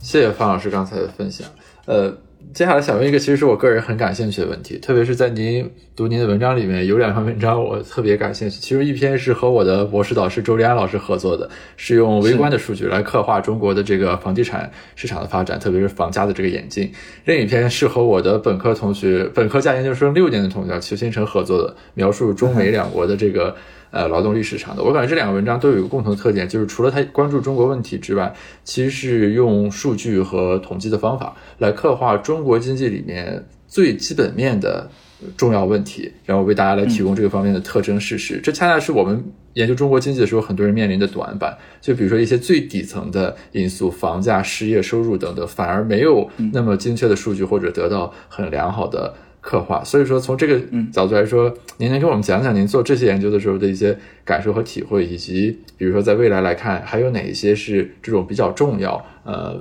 [0.00, 1.46] 谢谢方老师刚才的分享，
[1.84, 2.16] 呃。
[2.54, 8.58] 接下来想问一个，其实是我个人很感兴趣的问题，特别是在您读您的文章里面，有两篇文章我特别感兴趣。
[8.58, 16.90] 其中一篇是和我的博士导师周立安老师合作的，是用微观的数据来刻画中国的这个房地产市场的发展，特别是房价的这个演进。
[17.26, 23.54] 另一篇是和我的本科同学、本科加研究生六年的同学邱新成合作的，描述中美两国的这个。
[23.90, 34.90] 呃，劳动力市场的，我感觉这两个文章都有一个共同特点，就是除了他关注中国问题之外，其实是用数据和统计的方法来刻画中国经济里面最基本面的
[35.36, 38.38] 重要问题，然后为大家来提供这个方面的特征事实。
[38.42, 39.24] 这恰恰是我们
[39.54, 41.56] 研究中国经济的时候，很多人面临的短板。
[41.80, 49.14] 就比如说一些最底层的因素，房价、失业、收入等等，反而没有那么精确的数据或者得到很良好的。
[49.48, 50.60] 刻画，所以说从这个
[50.92, 59.58] 角度来说，您能给我们讲讲您做这些研究的时候的一些感受和体会，以及比如说在未来来看，还有哪一些是这种比较重要，呃，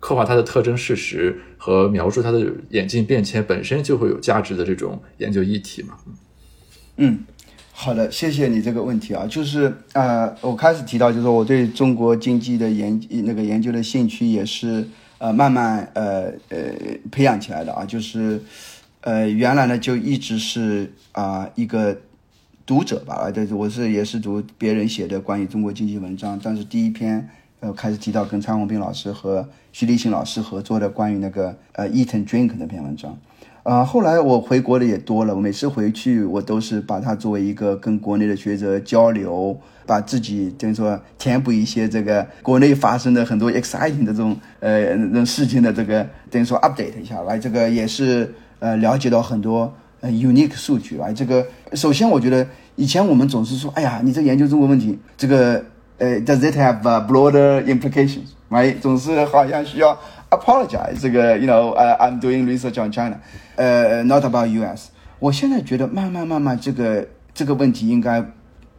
[0.00, 5.94] 刻画它的特征事实和描述它的演进变迁本身就会有价值的这种研究议题嘛？
[6.96, 7.20] 嗯，
[7.70, 14.84] 好的，谢谢你这个问题啊，就是呃，我开始提到就是说我对中国经济的研那个研究的兴趣也是
[15.18, 16.58] 呃慢慢呃呃
[17.12, 18.40] 培养起来的啊，就是。
[19.02, 21.96] 呃，原来呢就一直是啊一个
[22.66, 27.28] 读者吧，啊，对，我是也是读别人写的关于中国经济文章，但是第一篇
[27.60, 33.16] 呃开始提到跟蔡宏斌老师和徐立新老师合作的关于那个呃 eat and drink 那篇文章，
[33.62, 39.56] 啊，后来我回国的也多了，我每次回去我都是把它作为一个跟国内的学者交流，
[39.86, 48.34] 把自己等于说填补一些这个国内发生的很多 exciting 的这种呃这种事情的这个等于说 update 一下来，这个也是。
[48.60, 55.64] 呃，了解到很多呃 unique 数据啊，这个首先我觉得以前我们总是说，哎呀，你在研究中国问题，这个
[55.98, 58.78] 呃，does it have broader implications？right？
[58.80, 59.98] 总是好像需要
[60.30, 63.16] apologize，这个 you know，I'm doing research on China，
[63.56, 64.88] 呃，not about US。
[65.18, 68.24] 我现在觉得慢慢慢慢这个这个问题应该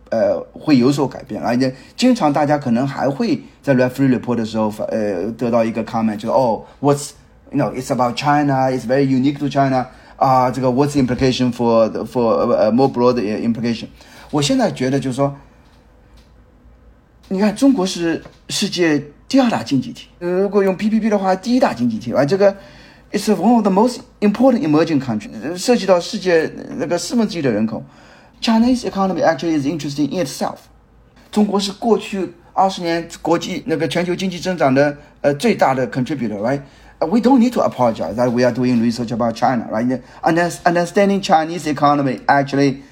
[0.09, 7.11] 呃会有所改变，而且经常大家可能还会在 referee report 的时候呃得到一个 comment，就哦，what's
[7.50, 8.70] you know, it's about China.
[8.70, 9.86] It's very unique to China.
[10.16, 13.86] 啊，这个 what's the implication for for uh, more broad implication？
[14.30, 15.34] 我现在觉得就是说，
[17.28, 22.56] 你看中国是世界第二大经济体，如果用 PPP 的话，第一大经济体啊，这个
[23.12, 27.82] It's one of the most important emerging countries，涉及到世界那个四分之一的人口。
[28.40, 30.56] Chinese economy actually is interesting in itself。
[31.30, 35.86] 中国是过去二十年国际那个全球经济增长的呃最大的
[37.00, 40.02] contributor，right？we don't need to apologize that we are doing research about China, right?
[40.22, 42.82] Understanding Chinese economy actually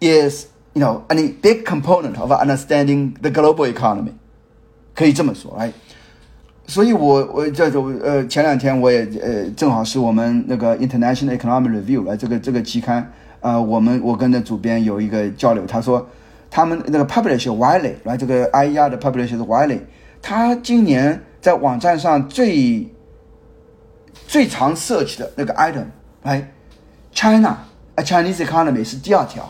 [0.00, 4.12] is, you know, a big component of understanding the global economy，
[4.94, 5.72] 可以这么说，right？
[6.66, 16.08] 所以我我这种呃前两天我也呃正好是我们那个 International Economic Review 来这个这个期刊呃我们我跟着主编有一个交流，他说
[16.50, 19.80] 他们那个 publisher Wiley 来这个 IER 的 publisher 是 Wiley，
[20.22, 22.88] 他今年在网站上最
[24.27, 25.85] 最常 search 的那个 item
[26.23, 26.51] 哎
[27.11, 27.57] China
[27.95, 29.49] a Chinese economy 是第二条，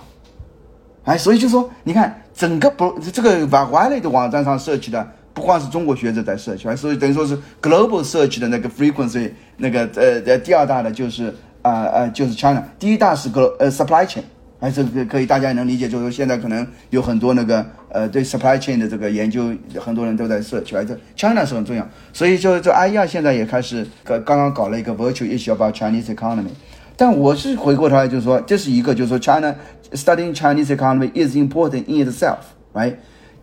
[1.04, 5.12] 哎，所以就说你看整个不这个 Wiley 的网站上 search 的。
[5.32, 14.24] 不光是中国学者在 search，所以等于说是 global search 的那个 frequency，那个呃呃第二大的就是啊呃就是 China，第一大是个呃 supply chain，
[14.60, 26.52] 哎这个可以大家也能理解，就是说现在可能有很多那个呃对 supply chain 的这个研究，很多人都在 search，哎这 China 是很重要，所以就这 IER 现在也开始刚刚刚搞了一个 virtual issue about Chinese economy，
[26.98, 29.56] 但我是回过头来就是说这是一个就是说 China
[29.94, 32.96] studying Chinese economy is important in itself，right？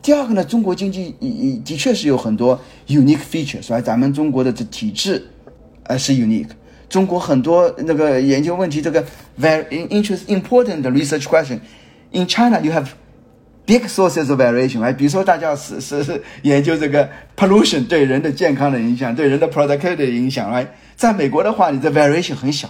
[0.02, 1.14] 第二个呢，中国经济
[1.64, 3.80] 的确是有很多 unique features，吧？
[3.80, 5.26] 咱们中国的这体制，
[5.84, 6.50] 呃是 unique。
[6.88, 9.04] 中国很多那个研究问题，这个
[9.40, 11.58] very interest important research question
[12.12, 12.86] in China you have
[13.66, 22.68] big sources of variation，哎，比如说大家是是是研究这个 pollution 对人的健康的影响，对人的 productivity 的影响，哎，在美国的话，你的 variation 很小。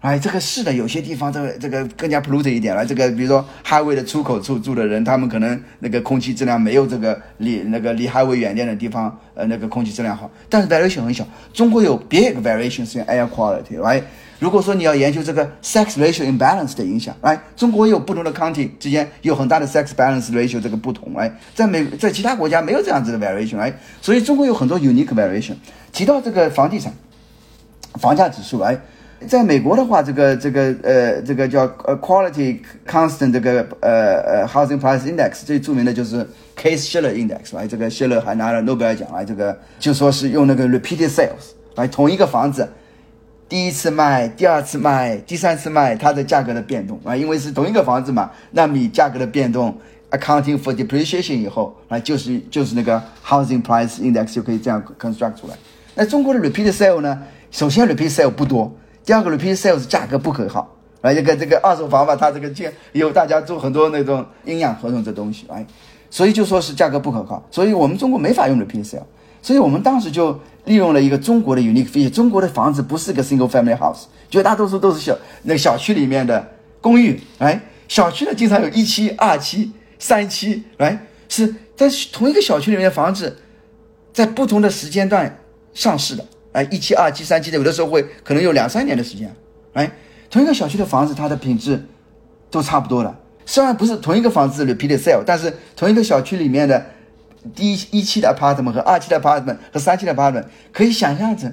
[0.00, 2.86] 哎，这个是的，有些地方这个这个更加 polluted 一点了。
[2.86, 10.30] 这个比如说 highway 的出口处住的人，他们可能那个空气质量没有这个离那个离 highway 远点的地方，呃，那个空气质量好。
[10.48, 11.28] 但是 variation 很小。
[11.52, 14.02] 中国有 big variations in air quality，right？
[14.38, 25.56] 如果说你要研究这个 sex ratio imbalance 的影响，来，中国有不同的 county 之间有很大的 sex balance ratio 这个不同，哎，在美在其他国家没有这样子的 variation，哎，所以中国有很多 unique variation。
[25.92, 26.90] 提到这个房地产
[28.00, 28.80] 房价指数，哎。
[29.28, 42.66] 在美国的话，这个这个呃，这个叫呃 quality constant 这个呃呃 housing price index 最著名的就是 Case Shiller Index，来这个谢勒还拿了诺贝尔奖来，这个就说是用那个 repeated sales 来同一个房子
[43.46, 49.76] 第一次卖、第二次卖、第三次卖，它的价格的变动啊，因为是同一个房子嘛，那你价格的变动
[50.12, 55.54] accounting for depreciation 以后，啊就是就是那个 housing price index 就可以这样 construct 出来。
[55.94, 57.20] 那中国的 repeated sale 呢？
[57.50, 58.74] 首先 repeated sale 不多。
[59.10, 60.60] 第二个 repeat sales 价格不可靠，
[61.00, 65.66] 啊，这个这个二手房吧，它这个建有大家做很多那种阴阳合同这东西，哎，
[66.08, 69.02] 所以就说是价格不可靠，所以我们中国没法用 repeat sale，
[69.42, 76.48] 所以我们当时就利用了一个中国的 unique feature，中国的房子不是个 single family house，绝大多数都是小那小区里面的
[76.80, 80.96] 公寓，哎，小区呢经常有一期、二期、三期，哎，
[81.28, 83.36] 是在同一个小区里面的房子，
[84.12, 85.36] 在不同的时间段
[85.74, 86.24] 上市的。
[86.52, 89.32] 哎，一期、二期、三期的，有的时候会可能有两三年的时间。
[89.72, 89.90] 哎，
[90.28, 91.80] 同一个小区的房子，它的品质
[92.50, 93.16] 都差不多了。
[93.46, 96.84] 虽然不是同一个房子 repeat sale，但是同一个小区里面的
[97.54, 101.52] 第一一期的 apartment 和二期的 apartment 和三期的 apartment 可以想象成，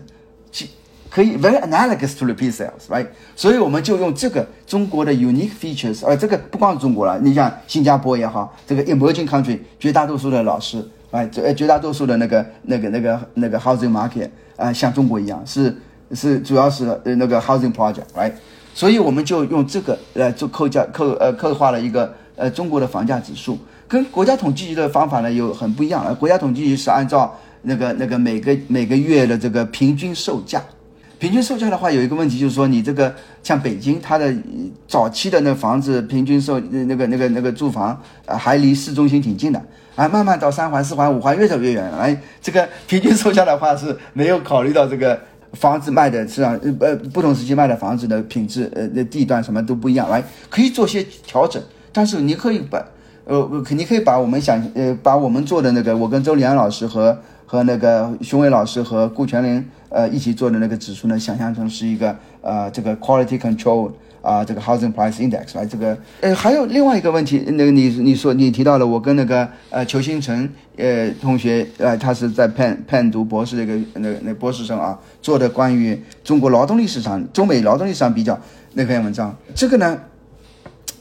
[0.51, 0.69] 其
[1.09, 3.07] 可以 very analogous to repeat sales，right？
[3.35, 14.29] 所以我们就用这个中国的 unique features，而这个不光是中国了，你像新加坡也好，这个 emerging country 绝大多数的老师，哎，绝绝大多数的那个那个那个那个 housing market。
[14.57, 15.73] 啊，像中国一样，是
[16.13, 18.33] 是主要是呃那个 housing project，right？
[18.73, 26.03] 所以我们就用这个来做扣价扣呃刻画了一个呃中国的房价指数，跟国家统计局的方法呢有很不一样。
[26.05, 30.61] 呃，国家统计局是按照那个那个每个每个月的这个平均售价，
[31.17, 34.33] 平均售价的话有一个问题就是说你这个像北京它的
[34.87, 39.61] 早期的那房子平均售那个那个那个住房啊还离市中心挺近的。
[39.97, 41.97] 啊，慢慢到三环、四环、五环越走越远了。
[41.97, 45.19] 哎，这个平均售价的话是没有考虑到这个
[45.53, 50.07] 房子卖的市场，呃，不同时期卖的房子的品质，呃，那地段什么都不一样。
[50.07, 51.59] 来，可以做些调整，
[51.91, 52.79] 但是你可以把，
[53.25, 57.17] 呃，肯定可以把我们想，呃，把我们做的那个，我跟周立安老师和
[57.47, 63.89] 和那个熊伟老师和顾全林，呃，一起做的那个指数呢，想象成是一个，呃，这个 quality control。
[64.27, 78.37] 啊，这个 housing price index 来，这个呃，还有另外一个问题，那个你你说你提到了，我跟那个呃裘新成呃同学呃，他是在 pen pen 读博士的一个那那博士生啊，做的关于中国劳动力市场、中美劳动力市场比较
[78.73, 79.97] 那篇文章，这个呢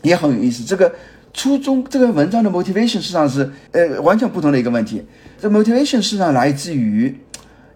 [0.03, 0.63] 也很有意思。
[0.63, 0.95] 这个
[1.33, 5.03] 初中这个文章的 motivation 实际上是呃完全不同的一个问题。
[5.41, 7.13] 这 motivation 实际上来自于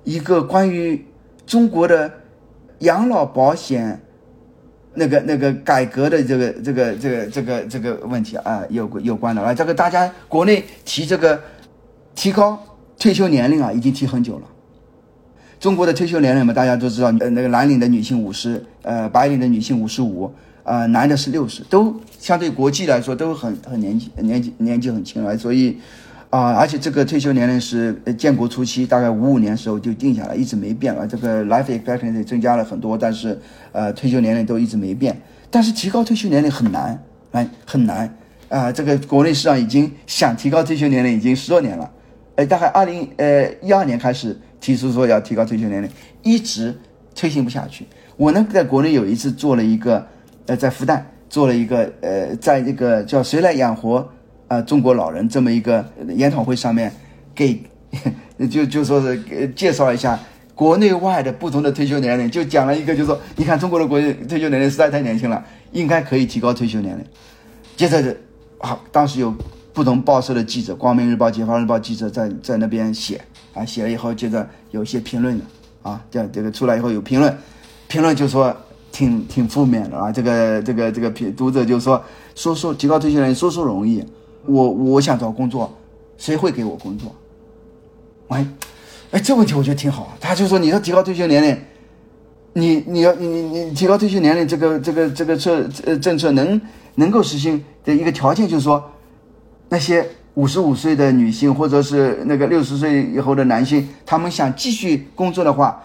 [0.04, 1.04] 一个关于
[1.44, 2.08] 中国的
[2.78, 4.00] 养老保险
[4.94, 11.40] 那个那个改革的这个这个这个这个这个问题啊有有关的啊，这个大家国内提这个
[12.14, 12.58] 提高
[12.98, 14.42] 退休年龄啊，已经提很久了。
[15.58, 20.32] 中国的退休年龄嘛，大家都知道，呃，那个蓝领的女性五十，呃，白领的女性五十五，
[20.64, 25.78] 呃，男的是六十，都相对国际来说都很很年纪年纪年纪很轻了，所以。
[26.30, 31.04] 啊，而且这个退休年龄是建国初期大概五五年时候就定下来，一直没变啊。
[31.04, 33.36] 这个 life expectancy 增加了很多，但是
[33.72, 35.20] 呃退休年龄都一直没变。
[35.50, 37.02] 但是提高退休年龄很难，
[37.32, 38.16] 哎，很难
[38.48, 38.70] 啊。
[38.70, 41.90] 这个国内市场已经想提高退休年龄已经十多年了，
[42.36, 45.90] 呃，大概二零呃一二年开始提出说要提高退休年龄，
[46.22, 46.72] 一直
[47.12, 47.84] 推行不下去。
[48.16, 50.06] 我呢在国内有一次做了一个，
[50.46, 54.08] 呃，在复旦做了一个，呃，在这个叫谁来养活。
[54.50, 55.84] 啊，中国老人这么一个
[56.16, 56.92] 研讨会上面，
[57.32, 57.62] 给
[58.50, 60.18] 就就说是介绍一下
[60.56, 65.40] 国内外的不同的退休年龄，就讲了一个，就说你看中国的国退休年龄实在太年轻了，
[65.70, 67.04] 应该可以提高退休年龄。
[67.76, 68.16] 接着，
[68.58, 69.32] 好，当时有
[69.72, 73.20] 不同报社的记者，光明日报、解放日报记者在在那边写
[73.54, 75.44] 啊，写了以后，接着有些评论的
[75.82, 77.32] 啊，这这个出来以后有评论，
[77.86, 78.52] 评论就说
[78.90, 82.02] 挺挺负面的啊，这个这个这个评读者就说
[82.34, 84.04] 说说提高退休年龄说说容易。
[84.46, 85.72] 我我想找工作，
[86.16, 87.14] 谁会给我工作？
[88.28, 88.46] 哎，
[89.10, 90.16] 哎，这问题我觉得挺好。
[90.20, 91.58] 他就说，你要提高退休年龄，
[92.52, 96.60] 你你要你你你提高退休年龄，这个这个这个策呃政策能
[96.94, 98.82] 能够实行的一个条件就是说，
[99.68, 105.82] 那些五十五岁的女性或者是那个六十岁以后的男性，他们想继续工作的话，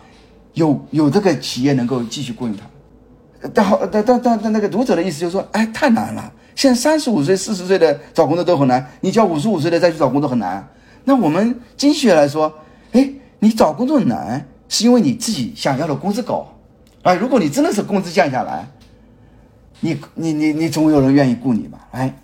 [0.53, 2.63] 有有这个企业能够继续雇佣他。
[3.53, 6.31] 但好，但但但但那个读者的意思就是说，哎，太难了。
[6.55, 10.65] 现在三十五岁、四十岁的找工作都很难，你叫五十五岁的再去找工作很难。
[11.03, 12.51] 那我们经济学来说，
[12.93, 13.07] 哎，
[13.39, 16.47] 你找工作难，是因为你自己想要的工资高，
[17.03, 18.67] 啊，如果你真的是工资降下来，
[19.81, 21.77] 你你你你总有人愿意雇你吧？
[21.91, 22.15] 哎，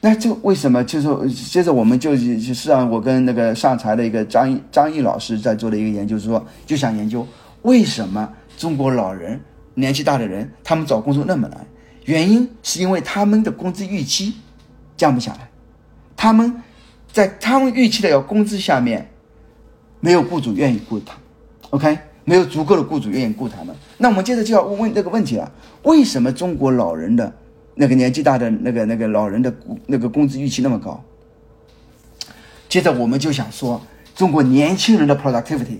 [0.00, 0.82] 那这为什么？
[0.82, 7.26] 就是接着我们就实际上我跟那个上财的一个张张毅老师在做的一个研究，说就想研究
[7.62, 9.40] 为什么中国老人
[9.74, 11.64] 年纪大的人他们找工作那么难。
[12.04, 14.34] 原因是因为他们的工资预期
[14.96, 15.48] 降不下来，
[16.16, 16.62] 他们
[17.12, 19.10] 在他们预期的要工资下面，
[20.00, 21.14] 没有雇主愿意雇他
[21.70, 23.74] ，OK，没有足够的雇主愿意雇他们。
[23.98, 27.32] 那我们接着就要问问这个问题了：为什么中国老人的
[27.74, 29.54] 那个年纪大的那个那个老人的
[29.86, 31.02] 那个工资预期那么高？
[32.68, 33.80] 接着我们就想说，
[34.14, 35.78] 中国年轻人的 productivity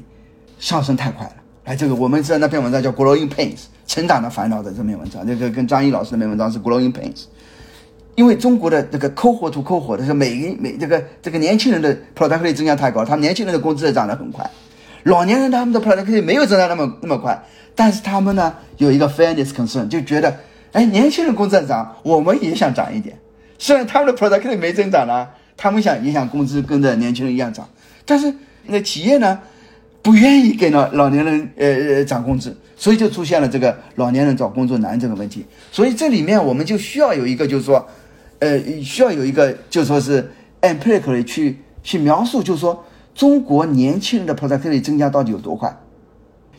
[0.58, 1.34] 上升太快了。
[1.70, 3.54] 哎，这个我们知道那篇文章叫《Growing Pains》。
[3.86, 7.26] 成长的烦恼的这篇文章，那个跟张毅老师那篇文章是 Growing Pains，
[8.16, 14.48] 因为中国的这个抠火图抠火的是每每这个这个年轻人的 productivity 增加太高，他们年轻人的工资也涨得很快，
[15.04, 17.40] 老年人他们的 productivity 没有增长那么那么快，
[17.76, 20.36] 但是他们呢有一个 fairness concern，就觉得
[20.72, 23.16] 哎年轻人工资在涨，我们也想涨一点，
[23.60, 27.68] 虽然他们的 productivity 没增长呢，他们想也想工资跟着年轻人一样涨，
[28.04, 28.34] 但是
[28.66, 29.38] 那企业呢
[30.02, 32.56] 不愿意给老老年人呃呃涨工资。
[32.76, 37.86] 所以就出现了这个老年人找工作难这个问题，所以这里面我们就需要有一个，就是说，
[38.38, 40.26] 呃，需要有一个，就说是
[40.62, 42.82] empirically 去去描述，就是说
[43.14, 45.70] 中国年轻人的 productivity 增加到底有多快？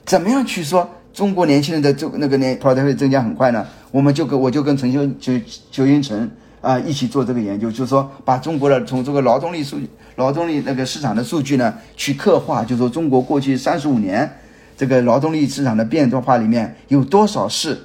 [0.06, 3.66] 怎么样去说中国年轻人的这那个年 productivity 增加很快呢？
[3.90, 5.34] 我们就跟我就跟陈修就
[5.72, 6.30] 邱英成
[6.62, 14.32] 啊一起做这个研究，就是说把中国的从这个劳动力数据、劳动力那个市场的数据呢去刻画，就是说中国过去三十五年。
[14.78, 17.78] 这个劳动力市场的变化里面有多少是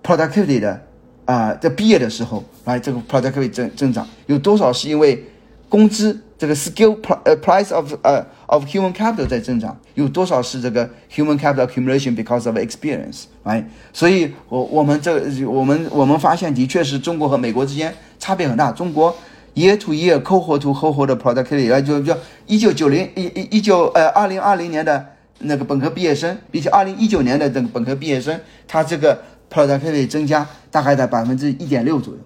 [0.00, 0.80] productivity 的
[1.24, 1.52] 啊？
[1.54, 5.24] 在毕业的时候，来这个 productivity 增增长有多少是因为
[5.70, 6.94] 工资这个 skill
[7.24, 9.74] 呃 price of 呃 of human capital 在增长？
[9.94, 13.64] 有多少是这个 human capital accumulation because of experience，right？，
[13.94, 18.70] 所以我我们这我们我们发现的确是中国和美国之间差别很大。
[18.70, 19.16] 中国
[19.54, 22.14] year to year cohort to cohort 的 productivity 来就就
[22.46, 25.06] 一九九零一一一九呃二零二零年的。
[25.42, 29.18] 那个本科毕业生，比起二零一九年的这个本科毕业生，他这个
[29.50, 32.20] productivity 增加大概在百分之一点六左右，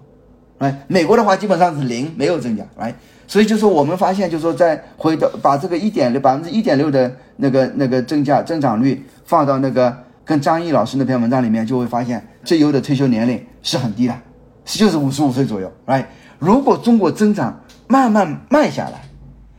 [0.57, 2.93] 哎，美国的话基本上是零，没有增加，来，
[3.27, 14.15] 所以就说我们发现，就是说在回到把这个一点六百分之一点六的那个那个增加增长率放到那个跟张毅老师那篇文章里面，就会发现最优的退休年龄是很低的，
[14.63, 16.07] 就是五十五岁左右，来，
[16.39, 19.01] 如果中国增长慢慢慢下来，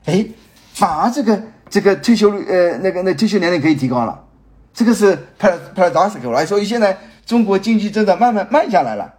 [0.06, 0.26] 哎，
[0.72, 1.42] 反而这个。
[1.68, 4.16] 这个退休率，呃，那个那退休年龄可以提高了，
[4.72, 6.96] 这个是 paradoxical 来，所以现在
[7.26, 9.12] 中国经济增长慢慢慢下来了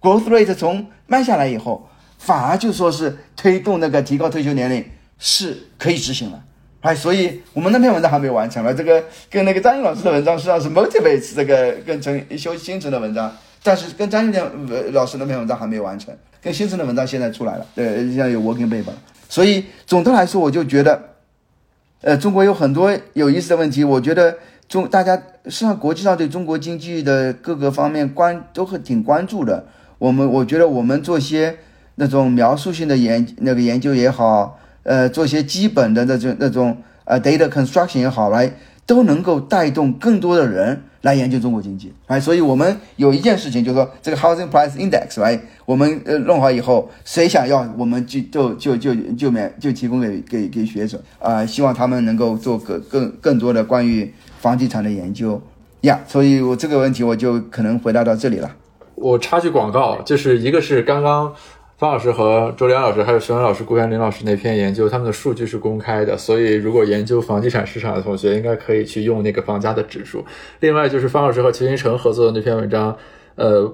[0.00, 1.86] ，growth rate 从慢下来以后，
[2.24, 4.84] 反而就说是推动那个提高退休年龄
[5.18, 6.40] 是可以执行了，
[6.82, 8.72] 哎，所以我们那篇文章还没有完成了。
[8.72, 18.92] 这个跟那个张英老师的文章实际上是 motivates 这个跟陈修新城的文章，但是跟张英老师那篇文章还没有完成，跟星辰的文章现在出来了，对，现在有 working paper。
[19.28, 21.00] 所以总的来说，我就觉得，
[22.02, 23.82] 呃，中国有很多有意思的问题。
[23.82, 24.36] 我觉得
[24.68, 25.16] 中大家
[25.46, 29.66] 实际上国际上对中国经济的各个方面关都很挺关注的。
[29.98, 31.56] 我们我觉得我们做些
[31.96, 34.58] 那种描述性的研那个研究也好。
[34.84, 38.52] 呃，做些基本的那种那种呃 data construction 也好，来
[38.84, 55.40] 都能够带动更多的人来研究中国经济，哎，所以我们有一件事情，就是说这个 housing price index，哎我们呃弄好以后，谁想要，我们就就就就就免就提供给给给学者啊，希望他们能够做更更更多的关于房地产的研究
[55.82, 56.00] 呀。
[56.08, 58.50] 所以我这个问题我就可能回答到这里了。
[58.94, 61.32] 我插句广告，就是一个是刚刚。
[61.82, 70.24] 方老师和周良老师，还有徐文老师、顾元林老师那篇研究，他们的数据是公开的，所以如果研究房地产市场的同学，应该可以去用那个房价的指数。
[70.60, 72.96] 另外就是方老师和齐新成合作的那篇文章，
[73.34, 73.68] 呃，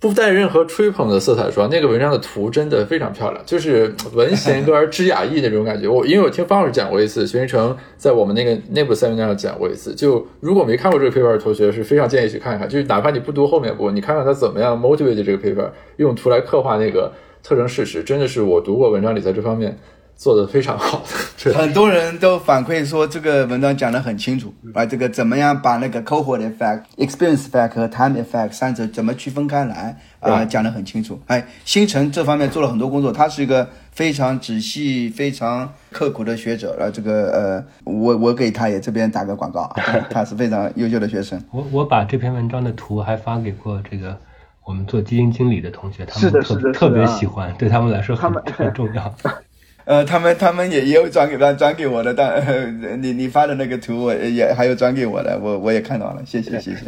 [0.00, 5.86] 不带任何吹捧的色彩，说那个文章的图真的非常漂亮，就是文贤 歌而知雅意那种感觉。
[5.86, 17.12] 我因为我听方老师讲过一次，徐云成在我们那个内部 seminar 上讲过一次，就如果没看过这个 paper 的同学，是非常建议去看一看，就是哪怕你不读后面部，你看看他怎么样 motivate 这个 paper，用图来刻画那个。
[17.42, 19.76] 特征事实真的是我读过文章里在这方面
[20.14, 21.02] 做的非常好
[21.42, 31.18] 的，很多人都反馈说这个文章讲得很清楚，啊，这个怎么样把那个 cohort effect、experience effect 和 time effect 三者怎么区分开来啊，讲得很清楚。
[31.26, 36.78] 哎，星辰这方面做了很多工作，他是一个非常仔细、非常刻苦的学者。
[36.80, 39.74] 啊，这个呃，我我给他也这边打个广告，
[40.10, 41.42] 他是非常优秀的学生。
[41.50, 44.16] 我我把这篇文章的图还发给过这个。
[44.64, 49.12] 我们做基金经理的同学，他们特特别喜欢，对他们来说很很重要。
[49.84, 56.82] 呃，他们他们也也有转给他转给我的，但你你发的那个图，我也还有转给我的，我我也看到了，谢谢谢谢。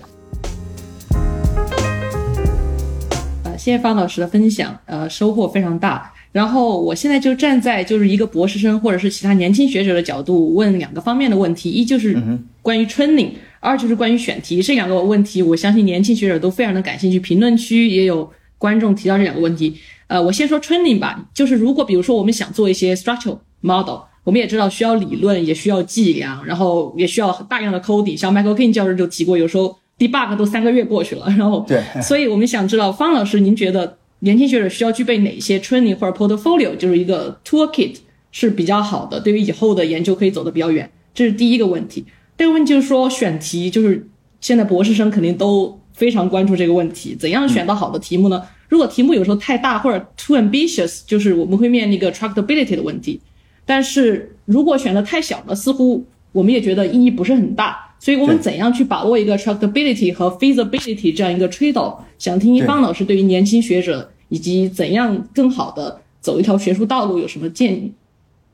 [3.43, 6.13] 呃，谢谢方老师的分享，呃，收获非常大。
[6.31, 12.17] 然后我现在就站在就是一个博士生或者是其他年轻学者的角度问两个方面的问题，一就是
[12.63, 13.31] 关于 training。
[13.65, 17.19] 二就是关于选题这两个问题，我相信年轻学者都非常的感兴趣。
[17.19, 19.75] 评论区也有观众提到这两个问题。
[20.07, 28.15] 呃，我先说 training 吧，就是如果比如说我们想做一些 structural model，我们也知道需要理论，也需要计量，然后也需要大量的 coding。
[28.15, 31.25] 像 Michael King 教授就提过，有时候 debug 都三个月过去了。
[31.39, 37.97] 然后，对，所以我们想知道方老师，您觉得年轻学者需要具备哪些 training 或者 portfolio，就是一个 toolkit
[38.31, 40.91] 是比较好的，对于以后的研究可以走得比较远？
[41.15, 42.05] 这是第一个问题。
[42.37, 44.07] 第二个问题就是说，选题就是
[44.41, 48.43] 现在博士生肯定都非常关注这个问题，怎样选到好的题目呢？
[48.69, 53.21] 如果题目有时候太大或者 too ambitious，就是我们会面临一个 tractability 的问题。
[53.65, 57.95] 但是如果选的太小了，似乎我们也觉得意义不是很大。
[58.01, 61.99] 所以我们怎样去把握一个 tractability 和 feasibility 这样一个 trade off？
[62.19, 67.93] 想听一方老师对于年轻学者以及怎样更好的走一条学术道路有什么建议？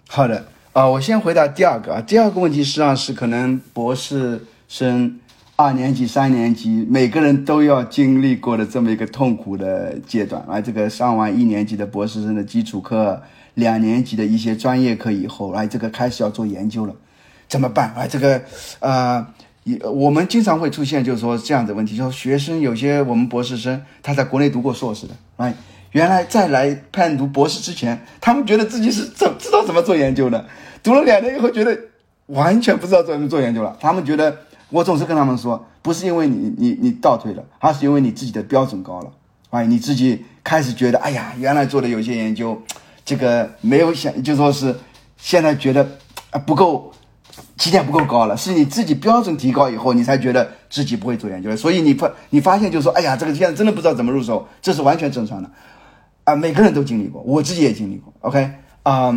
[0.06, 0.46] 好的。
[0.72, 2.00] 啊，我先回答第二个啊。
[2.00, 5.18] 第二个问题实际上是可能博士生
[5.56, 10.60] 二年级、三年级每个人都要经历过的这么一个痛苦的阶段啊。
[10.60, 13.20] 这个上完一年级的博士生的基础课，
[13.54, 16.94] 两年级的一些专业课以后，哎，这个开始要做研究了，
[17.48, 18.06] 怎么办啊？
[18.06, 18.40] 这个
[18.78, 19.26] 呃，
[19.92, 25.52] 我们经常会出现就是说这样的问题，就是学生有些我们博士生他在国内读过硕士的，哎。
[25.92, 30.44] 原来在来判读博士之前，他们觉得自己是怎知道怎么做研究的，
[30.82, 31.76] 读了两年以后觉得
[32.26, 33.76] 完全不知道怎么做研究了。
[33.80, 34.36] 他们觉得，
[34.68, 39.10] 我总是跟他们说，不是因为你你你倒退了，而是因为你自己的标准高了，
[39.50, 42.60] 哎，你自己开始觉得，哎呀，原来做的有些研究，
[43.04, 44.74] 这个没有想，就说是
[45.16, 45.86] 现在觉得
[46.30, 46.92] 啊不够。
[47.56, 51.56] 起点不够高了，是你自己标准提高以后，你才觉得自己不会做研究了。
[51.56, 55.50] 所以你发你发现就是说，哎呀，这个现在真的不知道怎么入手，这是完全正常的，
[56.30, 58.12] 啊，每个人都经历过，我自己也经历过。
[58.20, 58.48] OK，
[58.84, 59.12] 啊，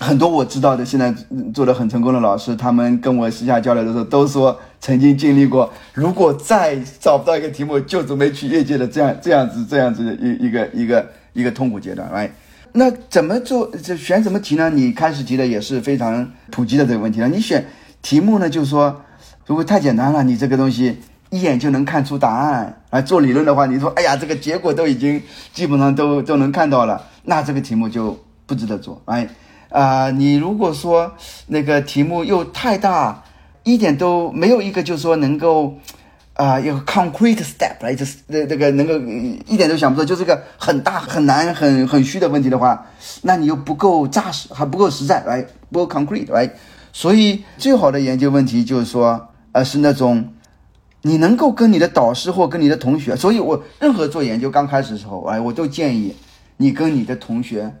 [0.00, 1.14] 很多我知道的现在
[1.54, 12.28] 做的很成功的老师，他们跟我私下交流的时候都说，曾经经历过，如果再找不到一个题目，就准备去业界的这样这样子这样子一一个一个一个痛苦阶段哎
[12.72, 13.70] 那怎么做？
[13.82, 14.68] 这选什么题呢？
[14.70, 17.28] 你开始提的也是非常普及的这个问题了。
[17.28, 17.64] 你选
[18.02, 19.02] 题目呢，就是说，
[19.46, 20.98] 如果太简单了，你这个东西
[21.30, 22.80] 一眼就能看出答案。
[22.90, 25.22] 啊，做理论的话，你说，哎呀，这个结果都已经
[25.52, 29.00] 基本上都都能看到了，那这个题目就不值得做。
[29.06, 29.28] 哎，
[29.70, 31.12] 啊，你如果说
[31.46, 33.22] 那个题目又太大，
[33.62, 35.74] 一点都没有一个，就是说能够。
[36.38, 38.96] 啊，有 concrete step 来，这是这这个能够
[39.48, 42.86] 一点都想不到，就是个很大很难很很虚的问题的话，
[43.22, 46.48] 那你又不够扎实，还不够实在，来不够 concrete，来，
[46.92, 50.32] 所以最好的研究问题就是说，呃，是那种
[51.02, 56.14] 你能够跟你的导师或跟你的同学，所以我任何做研究刚开始的时候，哎，我都建议
[56.56, 57.72] 你跟你的同学。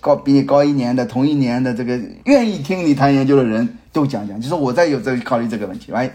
[0.00, 6.08] 高比你高一年的同一年的这个愿意听你谈研究的人都讲讲，就是我在有在考虑这个问题，哎，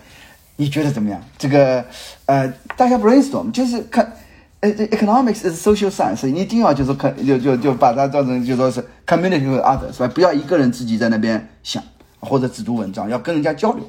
[0.55, 1.21] 你觉得怎么样？
[1.37, 1.83] 这个
[2.25, 2.47] 呃，
[2.77, 4.13] 大家 brainstorm 就是看，
[4.61, 10.07] 呃，economics is social science，你一定要就是看就就就把它当成就说是 community with others，是吧？
[10.07, 11.83] 不要一个人自己在那边想
[12.21, 13.83] 或者只读文章，要跟人家交流。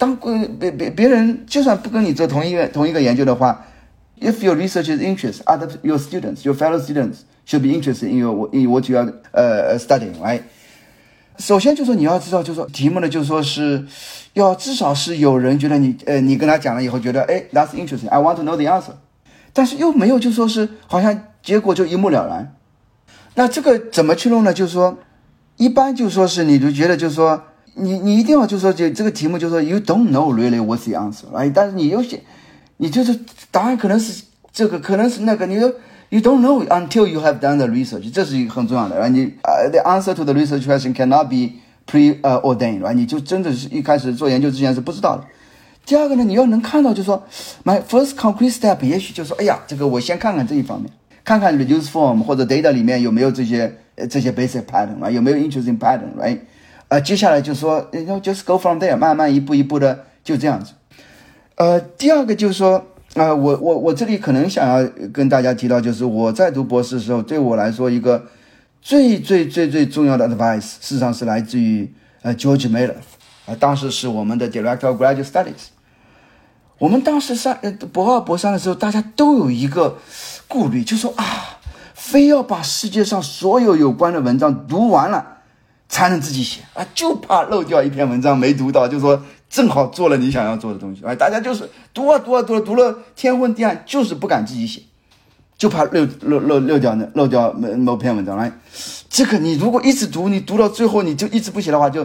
[0.00, 0.16] 当
[0.58, 3.66] 别别别人就算不跟你做同一个同一个研究的话
[4.18, 7.18] ，if your research is interest other your students your fellow students。
[7.46, 10.42] should be interested in your in what you are 呃 studying，right？
[11.38, 13.84] 首先就说你要知道，就说题目呢，就说是
[14.34, 18.92] 要至少是有人觉得你呃，你跟他讲了以后觉得哎，that's interesting，I want to know the answer，
[19.52, 22.54] 但是又没有就说是好像结果就一目了然。
[23.34, 24.54] 那这个怎么去弄呢？
[24.54, 24.98] 就是说，
[25.56, 27.42] 一般就说是你就觉得就是说
[27.74, 32.20] 你你一定要就说这这个题目就说 you don't know really what's the answer，哎，但是你又写，
[32.78, 33.18] 你就是
[33.50, 35.72] 答案可能是这个，可能是那个，你说。
[36.12, 38.98] You don't know until you have done the research，这是一个很重要的。
[38.98, 41.52] 然后你呃，the answer to the research question cannot be
[41.86, 42.94] pre 呃 ordained，right？
[42.94, 45.22] 你就真的是一开始做研究之前是不知道的。
[45.86, 47.22] 第二个呢，你要能看到，就说
[47.62, 50.90] ，my first concrete step，也许就是说，哎呀，这个我先看看这一方面，
[51.22, 56.38] 看看 reduce form 或者 data 里面有没有这些呃这些 basic pattern，啊有没有 interesting pattern，right？
[56.90, 60.74] 呃，接下来就说，然后 just go from there，慢慢一步一步的就这样子。
[61.54, 62.86] 呃，第二个就是说。
[63.14, 68.24] 啊，我我我这里可能想要跟大家提到，就是我在读博士的时候，对我来说一个
[68.80, 72.94] 最最最最重要的 advice，事实上是来自于呃 George Miller，
[73.46, 75.70] 啊，当时是我们的 Director of Graduate Studies。
[76.78, 79.98] 我们当时上呃博二博三的时候，大家都有一个
[80.46, 81.24] 顾虑，就说啊，
[81.94, 85.38] 非要把世界上所有有关的文章读完了
[85.90, 89.22] 才能自己写啊，就怕漏掉一篇文章没读到，就说。
[89.50, 94.80] 正好做了你想要做的东西，哎，大家就是读啊读啊读，读了天昏地暗，就是不敢自己写，
[95.58, 98.52] 就怕漏漏漏漏掉那漏掉某某篇文章来。
[99.08, 102.00] 这个你如果一直读，你读到最后你就一直不写的话，就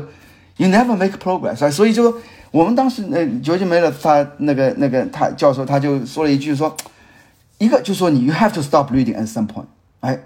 [0.58, 1.70] you never make progress。
[1.70, 2.18] 所以就
[2.50, 6.76] 我们当时呃，究竟没了他那个那个他教授他就说了一句说，
[7.60, 9.66] 一个就说你 you have to stop reading at some point。
[10.00, 10.20] 哎，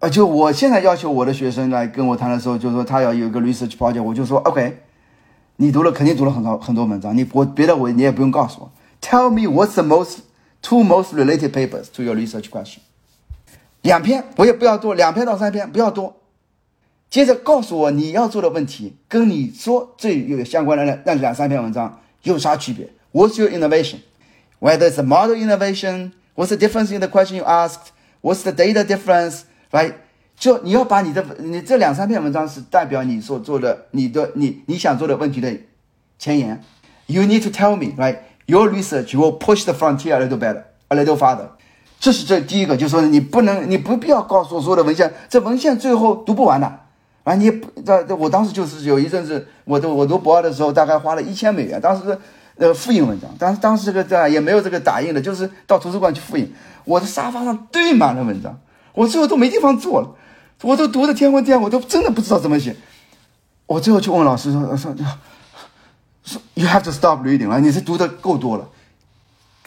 [0.00, 4.78] 呃，就我现在要求我的学生来跟我谈的时候，就说他要有一个 research project，我就说 OK。
[5.56, 8.70] 你读了肯定读了很多很多文章，你我别的我你也不用告诉我。
[9.00, 10.18] Tell me what's the most
[10.62, 12.78] two most related papers to your research question？
[13.82, 16.14] 两篇，我也不要多，两篇到三篇不要多。
[17.10, 24.00] 接着告诉我你要做的问题跟你说最有相关的那那两三篇文章有啥区别？What's your innovation?
[24.60, 26.12] Whether it's a model innovation?
[26.36, 27.90] What's the difference in the question you asked?
[28.20, 29.40] What's the data difference?
[29.70, 29.94] Right?
[30.36, 35.52] 就你要把你的你这两三篇文章是代表你所做的你的你你想做的问题的
[36.18, 36.62] 前沿。
[37.06, 38.18] You need to tell me, right?
[38.46, 41.48] Your research will push the frontier a little better, a little farther.
[41.98, 46.80] 这是这第一个，就是说你不能，你不必要告诉我所有的文献，这文献最后读不完的。
[47.24, 47.50] 啊，你
[47.84, 52.16] 这这我当时就是有一阵子，我读我读博二的时候，大概花了一千美元，当时
[52.56, 56.50] 呃复印文章，当当时这个这也没有这个打印的，就是到图书馆去复印。
[56.84, 58.58] 我的沙发上堆满了文章，
[58.98, 60.10] 我最后都没地方坐了。
[60.62, 62.74] 我都读的天昏地暗，我都真的不知道怎么写。
[63.66, 64.92] 我最后去问老师说：“说
[66.24, 68.68] 说，you have to stop reading 了，你是读的够多了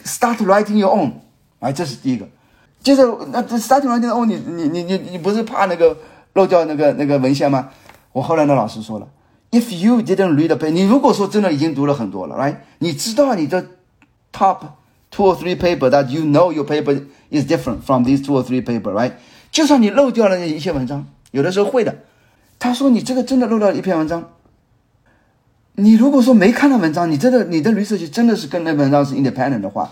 [0.04, 1.12] ，start writing your own。”
[1.60, 2.28] 哎，这是第一个。
[2.82, 5.96] 接着，那 start writing your own，你你你你你不是怕那个
[6.34, 7.70] 漏掉那个那个文献吗？
[8.12, 9.08] 我后来那老师说了
[9.50, 12.56] ：“If you didn't read the paper，你如果说真的已经读了很多了，right？
[12.80, 13.64] 你知道你的
[14.30, 14.58] top
[15.12, 17.00] two or three paper that you know your paper
[17.30, 19.12] is different from these two or three paper，right？”
[19.52, 21.94] 就算你漏掉了一些文章，有的时候会的。
[22.58, 24.30] 他说你这个真的漏掉了一篇文章，
[25.74, 29.90] 你如果说没看到文章，你真的你的 research 真的是跟那文章是 independent 的话，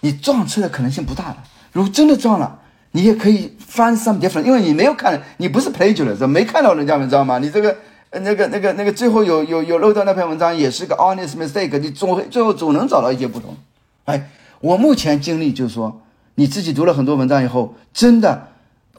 [0.00, 1.38] 你撞车的可能性不大了。
[1.72, 2.60] 如果真的撞了，
[2.92, 7.38] 你也可以 find some different，因为你没有看，你不是 plagiarism，没看到人家文章嘛。
[7.38, 7.76] 你这个
[8.12, 13.56] 那个那个那个最后有有有漏掉那篇文章，也是个 honest mistake，你总会最后总能找到一些不同。
[14.04, 14.30] 哎，
[14.60, 16.00] 我目前经历就是说。
[16.36, 18.48] 你自己读了很多文章以后，真的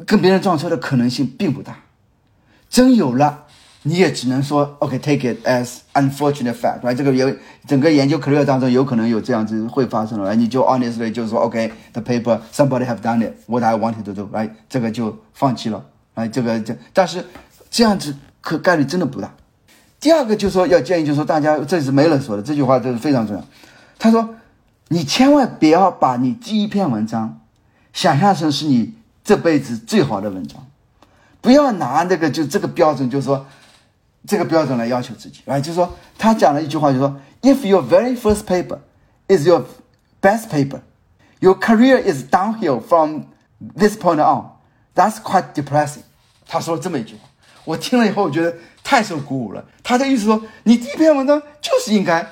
[0.05, 1.79] 跟别人撞车的可能性并不大。
[2.69, 3.43] 真有了，
[3.83, 7.35] 你也只能说 OK，take it as unfortunate fact，哎这个有
[7.67, 15.83] 整个研究 career 当中有可能有这样子会发生了，哎你就 honestly 就是说 OK，the paper somebody have done it，what I wanted to do，来这个就放弃了，
[16.13, 17.25] 哎这个这但是
[17.69, 19.29] 这样子可概率真的不大。
[19.99, 23.43] 第二个就是说要建议就是说大家这是没人说的这句话这是非常重要，
[23.99, 24.35] 他说。
[24.89, 27.41] 你千万不要把你第一篇文章
[27.93, 30.65] 想象成是你这辈子最好的文章，
[31.41, 33.45] 不要拿那个就这个标准，就是说
[34.27, 38.79] 这个标准来要求自己，来就是说他讲了一句话，就是说，If your very first paper
[39.27, 39.65] is your
[40.21, 40.81] best paper,
[41.39, 43.23] your career is downhill from
[43.75, 44.51] this point on.
[44.93, 46.03] That's quite depressing.
[46.47, 47.21] 他说这么一句话，
[47.63, 49.65] 我听了以后，我觉得太受鼓舞了。
[49.83, 52.25] 他的意思说，你第一篇文章就是应该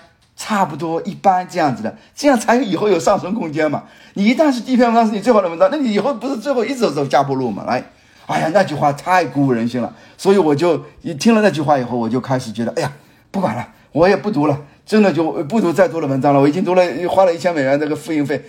[0.45, 3.83] 差不多一般这样子的，这样才有以后有上升空间嘛。
[4.15, 7.63] 你一旦是第一篇文章是你最好的文章，那你以后不是最后一直走下坡路嘛？
[7.63, 7.81] 来，
[8.25, 9.93] 哎呀，那句话太鼓舞人心了。
[10.17, 12.91] 所以我就一听了那句话以后，我就开始觉得，哎呀，
[13.31, 16.41] 不管了，我也不读了，真的就不读再多的文章了。
[16.41, 18.43] 我已经读了，花了一千美元这个复印费，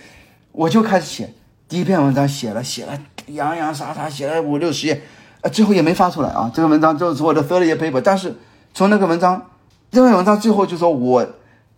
[0.51, 1.33] 我就开始写
[1.69, 5.01] 第一篇文章，写了写了洋洋洒洒写了五六十页，
[5.39, 6.51] 呃，最后也没发出来啊。
[6.53, 8.35] 这个文章就是我的 thirty paper，但是
[8.73, 9.41] 从那个文章，
[9.91, 11.25] 这篇文章最后就说我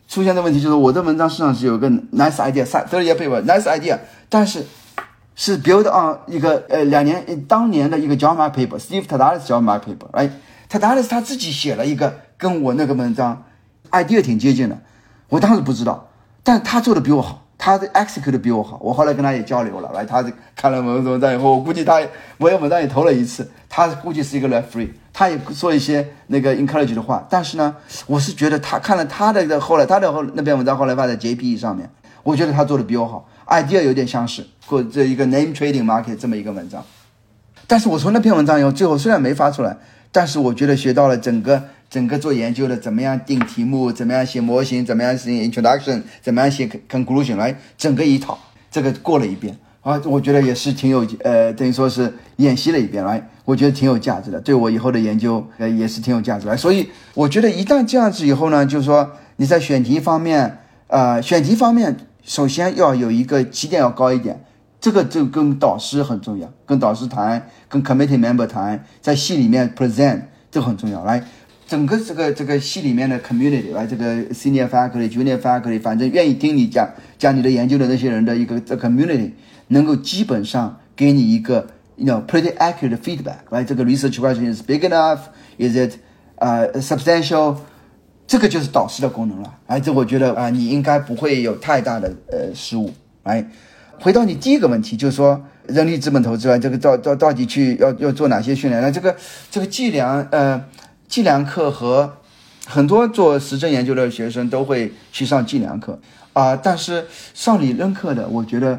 [0.07, 3.97] 出现的问题就是我的文章实际上是有个 nice idea，third year paper，nice idea，
[4.29, 4.65] 但是。
[5.39, 9.61] 是 build on 一个呃两年当年的一个 j o h n m a r paper，Steve Tadalis j o h
[9.61, 10.31] n m a r paper，哎
[10.67, 13.43] ，Tadalis 他自己写了一个跟我那个文章
[13.91, 14.79] idea 挺接近的，
[15.29, 16.09] 我当时不知道，
[16.41, 22.01] 但他做的比我好，他的 execute 比我好，我后来跟他也交流了，来，他看了我的文章以后，我估计他
[22.39, 31.89] 我也文章也投了一次，他估计是一个 referee，他也说一些那个 encourage 的话，但是呢，我是觉得他看了他的后来他的后那篇文章后来发在 JPE 上面，
[32.21, 33.27] 我觉得他做的比我好。
[33.47, 36.85] idea 有点相似，或这一个 name trading market 这么一个文章，
[37.65, 39.75] 但是我从那篇文章以后，最后虽然没发出来，
[40.11, 48.37] 但是我觉得学到了整个整个做研究的怎么样定题目，怎么样写模型，怎么样写 introduction，怎么样写 conclusion，来整个一套
[48.69, 61.95] 这个过了一遍啊，我觉得也是挺有呃，等于说是演习了一遍来，我觉得挺有价值的，对我以后的研究呃也是挺有价值的，所以我觉得一旦这样子以后呢，就是说你在选题方面，呃，选题方面。
[62.23, 64.43] 首先要有一个起点要高一点，
[64.81, 71.05] 这个就跟导师很重要，跟导师谈，跟 committee member 谈，在系里面 present 这很重要。
[71.05, 71.23] 来，
[71.65, 76.85] 整个这个这个系里面的 community，来这个 senior faculty、junior faculty，反正愿意听你讲
[77.17, 79.31] 讲你的研究的那些人的一个 community，
[79.69, 81.65] 能够基本上给你一个
[81.97, 83.39] you know pretty accurate feedback。
[83.49, 85.97] right 这个 research question is big enough？Is it
[86.37, 87.57] 呃 substantial？
[88.27, 92.93] 这个就是导师的功能了，哎，这我觉得啊，你应该不会有太大的呃失误。
[93.23, 93.49] 哎，
[94.01, 98.81] 回到你第一个问题，就是说人力资本投资啊，这个到到到底去要要做哪些训练？
[98.81, 99.15] 那这个
[99.49, 100.61] 这个计量呃
[101.07, 102.17] 计量课和
[102.65, 105.97] 很多做实证研究的学生都会去上计量课
[106.33, 108.77] 啊，但是上理论课的，我觉得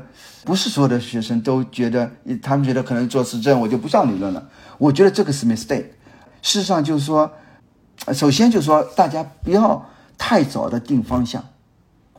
[0.48, 4.48] 不是所有的学生都觉得，他们觉得可能做实证我就不上理论了。
[4.78, 5.88] 我觉得这个是 mistake。
[6.40, 7.30] 事实上就是说。
[8.14, 9.84] 首先就是说大家不要
[10.16, 11.44] 太早的定方向。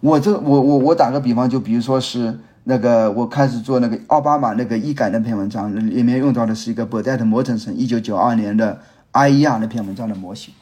[0.02, 8.82] 我这我我我打个比方，就比如说是那个我开始做那个奥巴马那个医改那篇文章，里面用到的是一个 b u r d e t t 磨成成一九九二年的
[9.14, 10.54] IER 那篇文章的模型。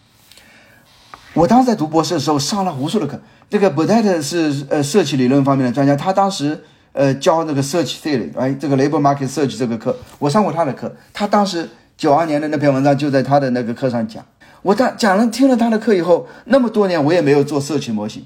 [1.33, 3.19] 我当时在读博士的时候上了无数的课。
[3.49, 6.63] 这个 Burdett 是呃社区理论方面的专家，他当时
[6.97, 10.91] 呃教那个 Search Theory，哎，这个 Labor Market Search 这个课，我上过他的课。
[11.13, 14.25] 他当时九二年的那篇文章就在他的那个课上讲。
[14.63, 18.25] 我当讲了听了他的课以后，那么多年我也没有做社区模型，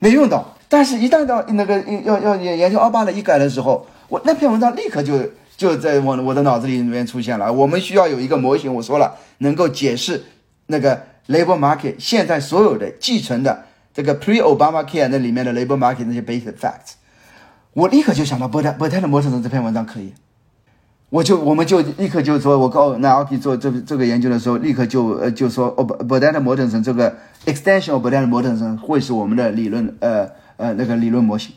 [0.00, 0.56] 没用到。
[0.68, 5.20] 但是，一旦到那个要要研研究奥巴马医改的时候，我那篇文章立刻就
[5.56, 7.52] 就在我我的脑子里面出现了。
[7.52, 10.24] 我们需要有一个模型，我说了能够解释
[10.66, 16.94] 那个 labor market 现在所有的继承的这个 pre Obama care 那里面的 labor market 那些 basic facts。
[17.74, 20.12] 我立刻就想到波特波特的模型这篇文章可以。
[21.08, 27.14] 我就我们就立刻就说，我告那 o k 做这这个研究的时候，立刻就呃就说，哦不不，data modern 这个
[27.44, 31.52] extension of data modern 会是我们的理论呃呃那个理论模型。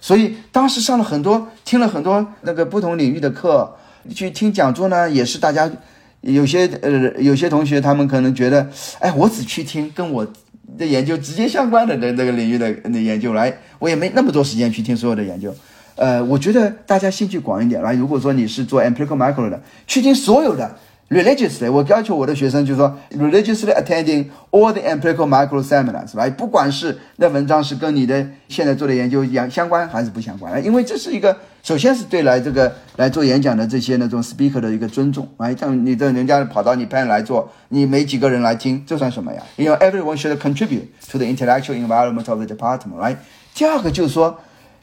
[0.00, 3.76] 所以当时上了很多，听了很多那个不同领域的课，
[4.14, 5.70] 去听讲座呢，也是大家
[6.20, 10.26] 有些呃有些同学他们可能觉得，哎，我只去听跟我
[10.78, 15.54] 的研究直接相关的那那个领域的那研究来，我也没那么多时间去听所有的研究。
[15.96, 17.92] 呃，我觉得大家兴趣广一点来。
[17.92, 20.76] 如果说你是做 empirical micro 的，去听所有的
[21.08, 39.42] religiously，我要求我的学生就是说 religiously attending all the empirical micro seminars，来，不管是那文章是跟你的现在做的研究相相关还是不相关，因为这是一个首先是对来这个来做演讲的这些那种 speaker 的一个尊重，来，像你这人家跑到你 panel 来做，你没几个人来听，这算什么呀？
[39.56, 43.16] 因为 everyone should contribute to the intellectual environment of the department，right？。
[43.54, 44.38] 第二个就是说。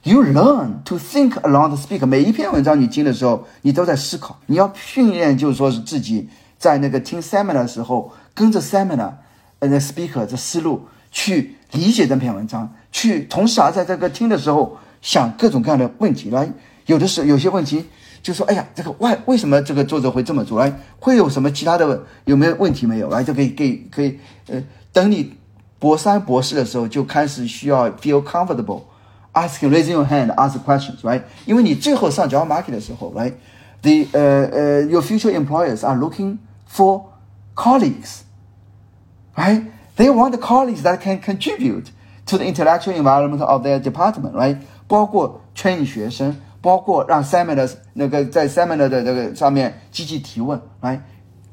[0.06, 2.06] You learn to think along the speaker。
[2.06, 4.38] 每一篇文章你听的时候，你都在思考。
[4.45, 6.30] 你要训练，就是说是自己
[6.60, 9.14] 在那个听 seminar 的时候，跟着 seminar，
[9.58, 16.53] 呃，那 speaker 的思路去理解这篇文章，去同时啊，在这个听的时候想各种各样的问题来。
[16.86, 17.84] 有的时候有些问题
[18.22, 20.60] 就说，哎呀，这个为为什么这个作者会这么做？
[20.60, 23.10] 来，会有什么其他的有没有问题没有？
[23.10, 24.62] 来，就可以给可以，呃，
[24.93, 25.34] 等你
[25.80, 28.84] 博三博士的时候就开始需要 feel comfortable
[29.34, 31.22] asking raising your hand ask questions，right？
[31.47, 36.38] 因为你最后上 job market 的时候，right？The 呃呃 your future employers are looking
[36.68, 37.05] for
[37.55, 39.64] colleagues。right?
[39.97, 41.86] They want the colleagues that can contribute
[42.26, 44.59] to the intellectual environment of their department, right?
[44.86, 51.01] 包括 train 学生，包括让 seminar 那个在 seminar 的这个上面积极提问，right?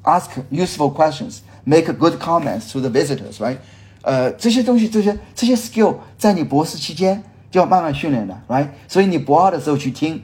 [0.04, 3.58] Ask useful questions, make good comments to the visitors, right?
[4.02, 8.67] 呃，这些东西，这些这些 skill 在你博士期间 就要慢慢训练的，right？
[8.89, 10.23] 所以你博二的时候去听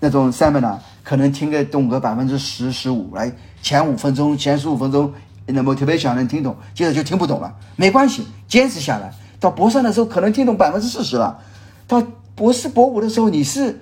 [0.00, 3.32] 那种 seminar，可能听个懂个百分之十十五，来
[3.62, 5.12] 前五分钟、前十五分钟
[5.46, 11.38] 那 motivation 能听懂，接着就听不懂了，没关系，坚持下来，到博三的时候可能听懂百分之四十了，
[11.86, 12.02] 到
[12.34, 13.80] 博四、博五的时候你是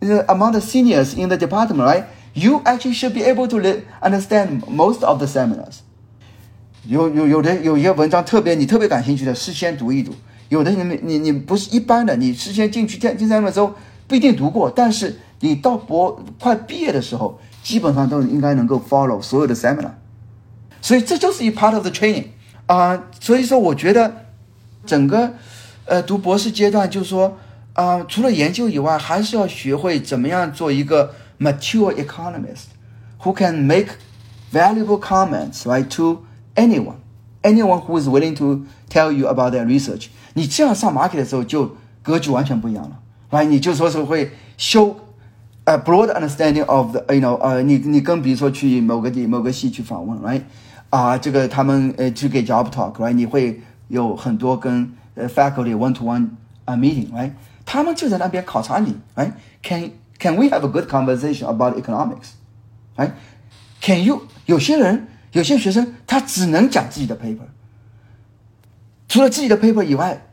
[0.00, 2.04] among the seniors in the department, right?
[2.32, 3.58] You actually should be able to
[4.00, 5.80] understand most of the seminars.
[6.86, 10.14] 有有有的有一些文章特别你特别感兴趣的，事先读一读。
[10.51, 13.75] 有的你你你不是一般的，你事先进去听听三的时候
[14.07, 19.91] 不一定读过，但是你到博快毕业的时候，基本上都应该能够 follow 所有的 seminar。
[20.81, 22.27] 所以这就是一 part of the training
[22.67, 23.03] 啊。
[23.19, 24.25] 所以说，我觉得
[24.85, 25.33] 整个
[25.85, 27.37] 呃读博士阶段，就是说
[27.73, 32.67] 啊，除了研究以外，还是要学会怎么样做一个 mature economist
[33.21, 33.87] who can make
[34.53, 36.23] valuable comments right to
[36.55, 36.95] anyone
[37.43, 40.07] anyone who is willing to tell you about their research。
[40.33, 42.99] 你这样上 market 的时候，就格局完全不一样了，
[43.31, 43.45] right？
[43.45, 44.95] 你就说是会 show
[45.65, 50.41] a broad understanding of the you know 呃，你你跟比如说去某个地某个系去访问，right？
[50.89, 53.11] 啊，这个他们呃去给 job talk，right？
[53.11, 56.29] 你会有很多跟呃 faculty one to one
[56.65, 57.31] 啊 meeting，right？
[57.65, 67.39] 他们就在那边考察你，right？Can can we have a good conversation about economics？right？Can you 有些人有些学生他只能讲自己的 paper，
[69.11, 70.25] 除了自己的 paper 以外，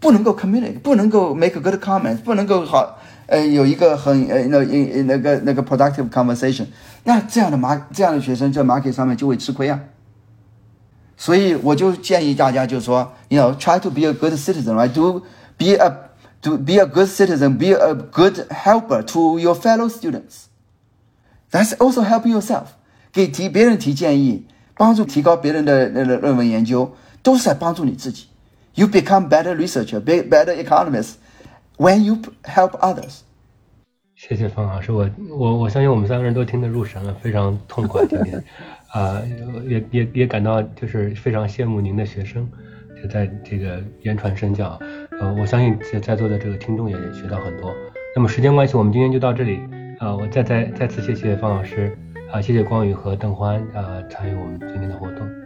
[0.00, 6.66] 不能够 communicate，不能够 make a good comment，不能够好呃有一个很呃那那那个那个 productive conversation。
[7.04, 9.80] 那这样的马这样的学生在 market 上面就会吃亏啊。
[11.16, 14.92] 所以我就建议大家就是说，you know try to be a good citizen, right?
[14.92, 15.22] Do
[15.56, 16.10] be a
[16.42, 20.48] to be a good citizen, be a good helper to your fellow students.
[21.50, 22.64] That's also helping yourself.
[23.12, 28.25] 给提别人提建议，帮助提高别人的那个论文研究， 都是在帮助你自己。
[28.75, 31.15] You become better researcher, be better economist
[31.77, 33.21] when you help others.
[34.15, 38.43] 谢谢方老师，我我我相信我们三个人都听得入神了，非常痛快今天，
[38.91, 39.21] 啊，
[39.65, 42.45] 也也也感到就是非常羡慕您的学生，
[43.01, 44.77] 就在这个言传身教，
[45.21, 47.73] 呃，我相信在在座的这个听众也学到很多。
[48.13, 49.61] 那么时间关系，我们今天就到这里，
[49.99, 51.97] 啊，我再再再次谢谢方老师，
[52.29, 55.38] 啊，谢谢光宇和邓欢，啊，参与我们今天的活动。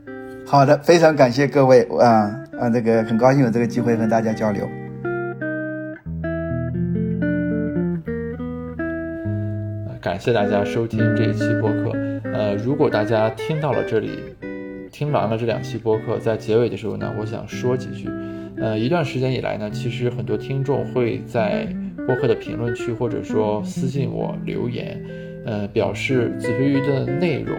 [0.46, 2.30] 好的，非常感谢各位，啊
[2.60, 4.70] 啊，这个很高兴有这个机会和大家交流。
[10.00, 11.92] 感谢大家收听这一期播客。
[12.32, 14.20] 呃，如果大家听到了这里，
[14.92, 18.10] 听完了这两期播客，在结尾的时候呢，我想说几句。
[18.58, 21.68] 呃，一段时间以来呢，其实很多听众会在
[22.06, 25.02] 播客的评论区或者说私信我留言，
[25.46, 27.58] 呃，表示子非鱼的内容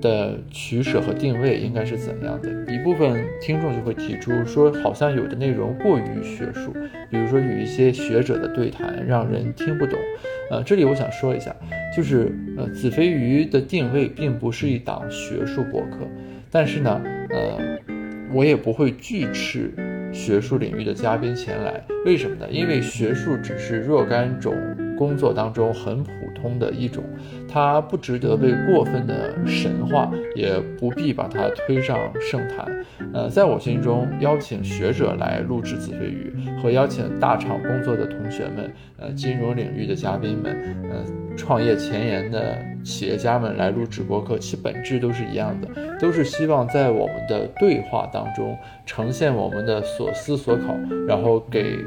[0.00, 2.50] 的取舍和定位应该是怎样的。
[2.72, 6.72] 一部分听众就会提出说，好像有的内容过于学术，
[7.10, 9.98] 比如说与一些学者的对谈让人听不懂。
[10.50, 11.54] 呃，这里我想说一下，
[11.96, 15.98] 就是呃，子非鱼的定位并不是一档学术博客，
[16.50, 17.58] 但是呢，呃，
[18.32, 19.72] 我也不会拒斥
[20.12, 21.80] 学术领域的嘉宾前来。
[22.04, 22.48] 为什么呢？
[22.50, 24.54] 因为学术只是若干种
[25.00, 27.02] 工作当中很普通的一种，
[27.48, 32.84] 它不值得被过分的神化，也不必把它推上圣坛。
[33.14, 36.30] 呃，在我心中，邀请学者来录制子非鱼，
[36.62, 40.54] 和邀请大厂工作的同学们，呃，金融领域的嘉宾们，
[40.90, 41.02] 呃，
[41.34, 50.76] 创业前沿的企业家们来录直播课，其本质都是一样的，都是希望在我们的对话当中呈现我们的所思所考，
[51.08, 51.78] 然后给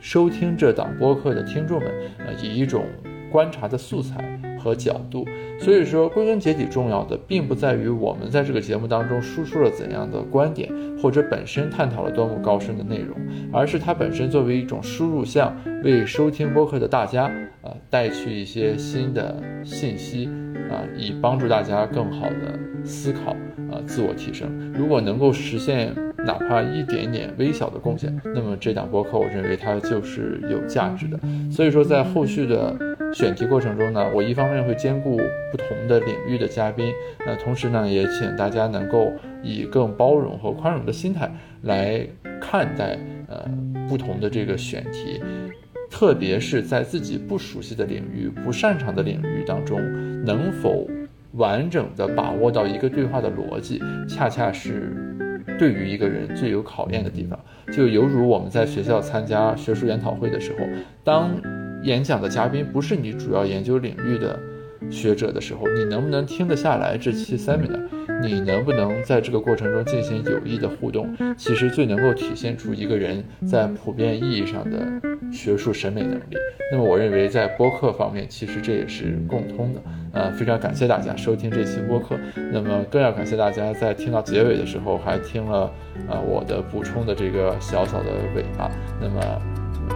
[0.00, 2.84] 收听这档播客的听众们，呃，以一种
[3.30, 5.26] 观察的素材和角度。
[5.60, 10.70] 所以说，归根结底，重要的并不在于我们在这个节目当中输出了怎样的观点，
[11.02, 13.16] 或者本身探讨了多么高深的内容，
[13.52, 17.28] 而是它本身作为一种输入项，为收听播客的大家，
[17.62, 20.26] 呃，带去一些新的信息，
[20.70, 23.32] 啊，以帮助大家更好的思考，
[23.72, 24.72] 啊，自我提升。
[24.72, 25.92] 如果能够实现
[26.28, 31.18] 哪怕一点点微小的贡献，那么这档播客，我认为它就是有价值的。
[31.50, 32.76] 所以说，在后续的。
[33.14, 35.16] 选题过程中呢，我一方面会兼顾
[35.50, 36.92] 不同的领域的嘉宾，
[37.26, 39.10] 那同时呢，也请大家能够
[39.42, 42.06] 以更包容和宽容的心态来
[42.38, 43.48] 看待呃
[43.88, 45.22] 不同的这个选题，
[45.90, 49.80] 特别是在自己不熟悉的领域、不擅长的领域当中，
[50.22, 50.86] 能否
[51.32, 54.92] 完整的把握到一个对话的逻辑，恰恰是
[55.56, 57.38] 对于一个人最有考验的地方。
[57.72, 60.66] 就犹如我们在学校参加学术研讨会的时候，
[61.04, 61.30] 当
[61.82, 64.38] 演讲的嘉宾不是你主要研究领域的
[64.90, 67.80] 学者的时候，你能不能听得下来这期 seminar？
[68.22, 71.14] 你能不能在这个过程中进行有益的互动？
[71.36, 74.86] 其实最能够体现出一个人在普遍意义上的
[75.32, 76.36] 学术审美能力。
[76.72, 79.80] 那么，我认为在播客方面，其实这也是共通的。
[80.12, 82.16] 呃，非常感谢大家收听这期播客。
[82.52, 85.70] 那么，更要感谢大家在听到结尾的时候还听了
[86.08, 88.70] 呃我的补充的这个小小的尾巴。
[89.00, 89.20] 那么。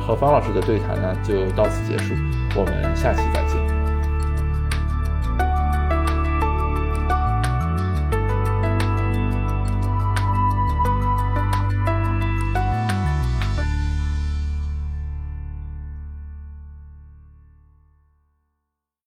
[0.01, 2.15] 和方老师的对谈呢，就到此结束，
[2.57, 3.72] 我们下期再见。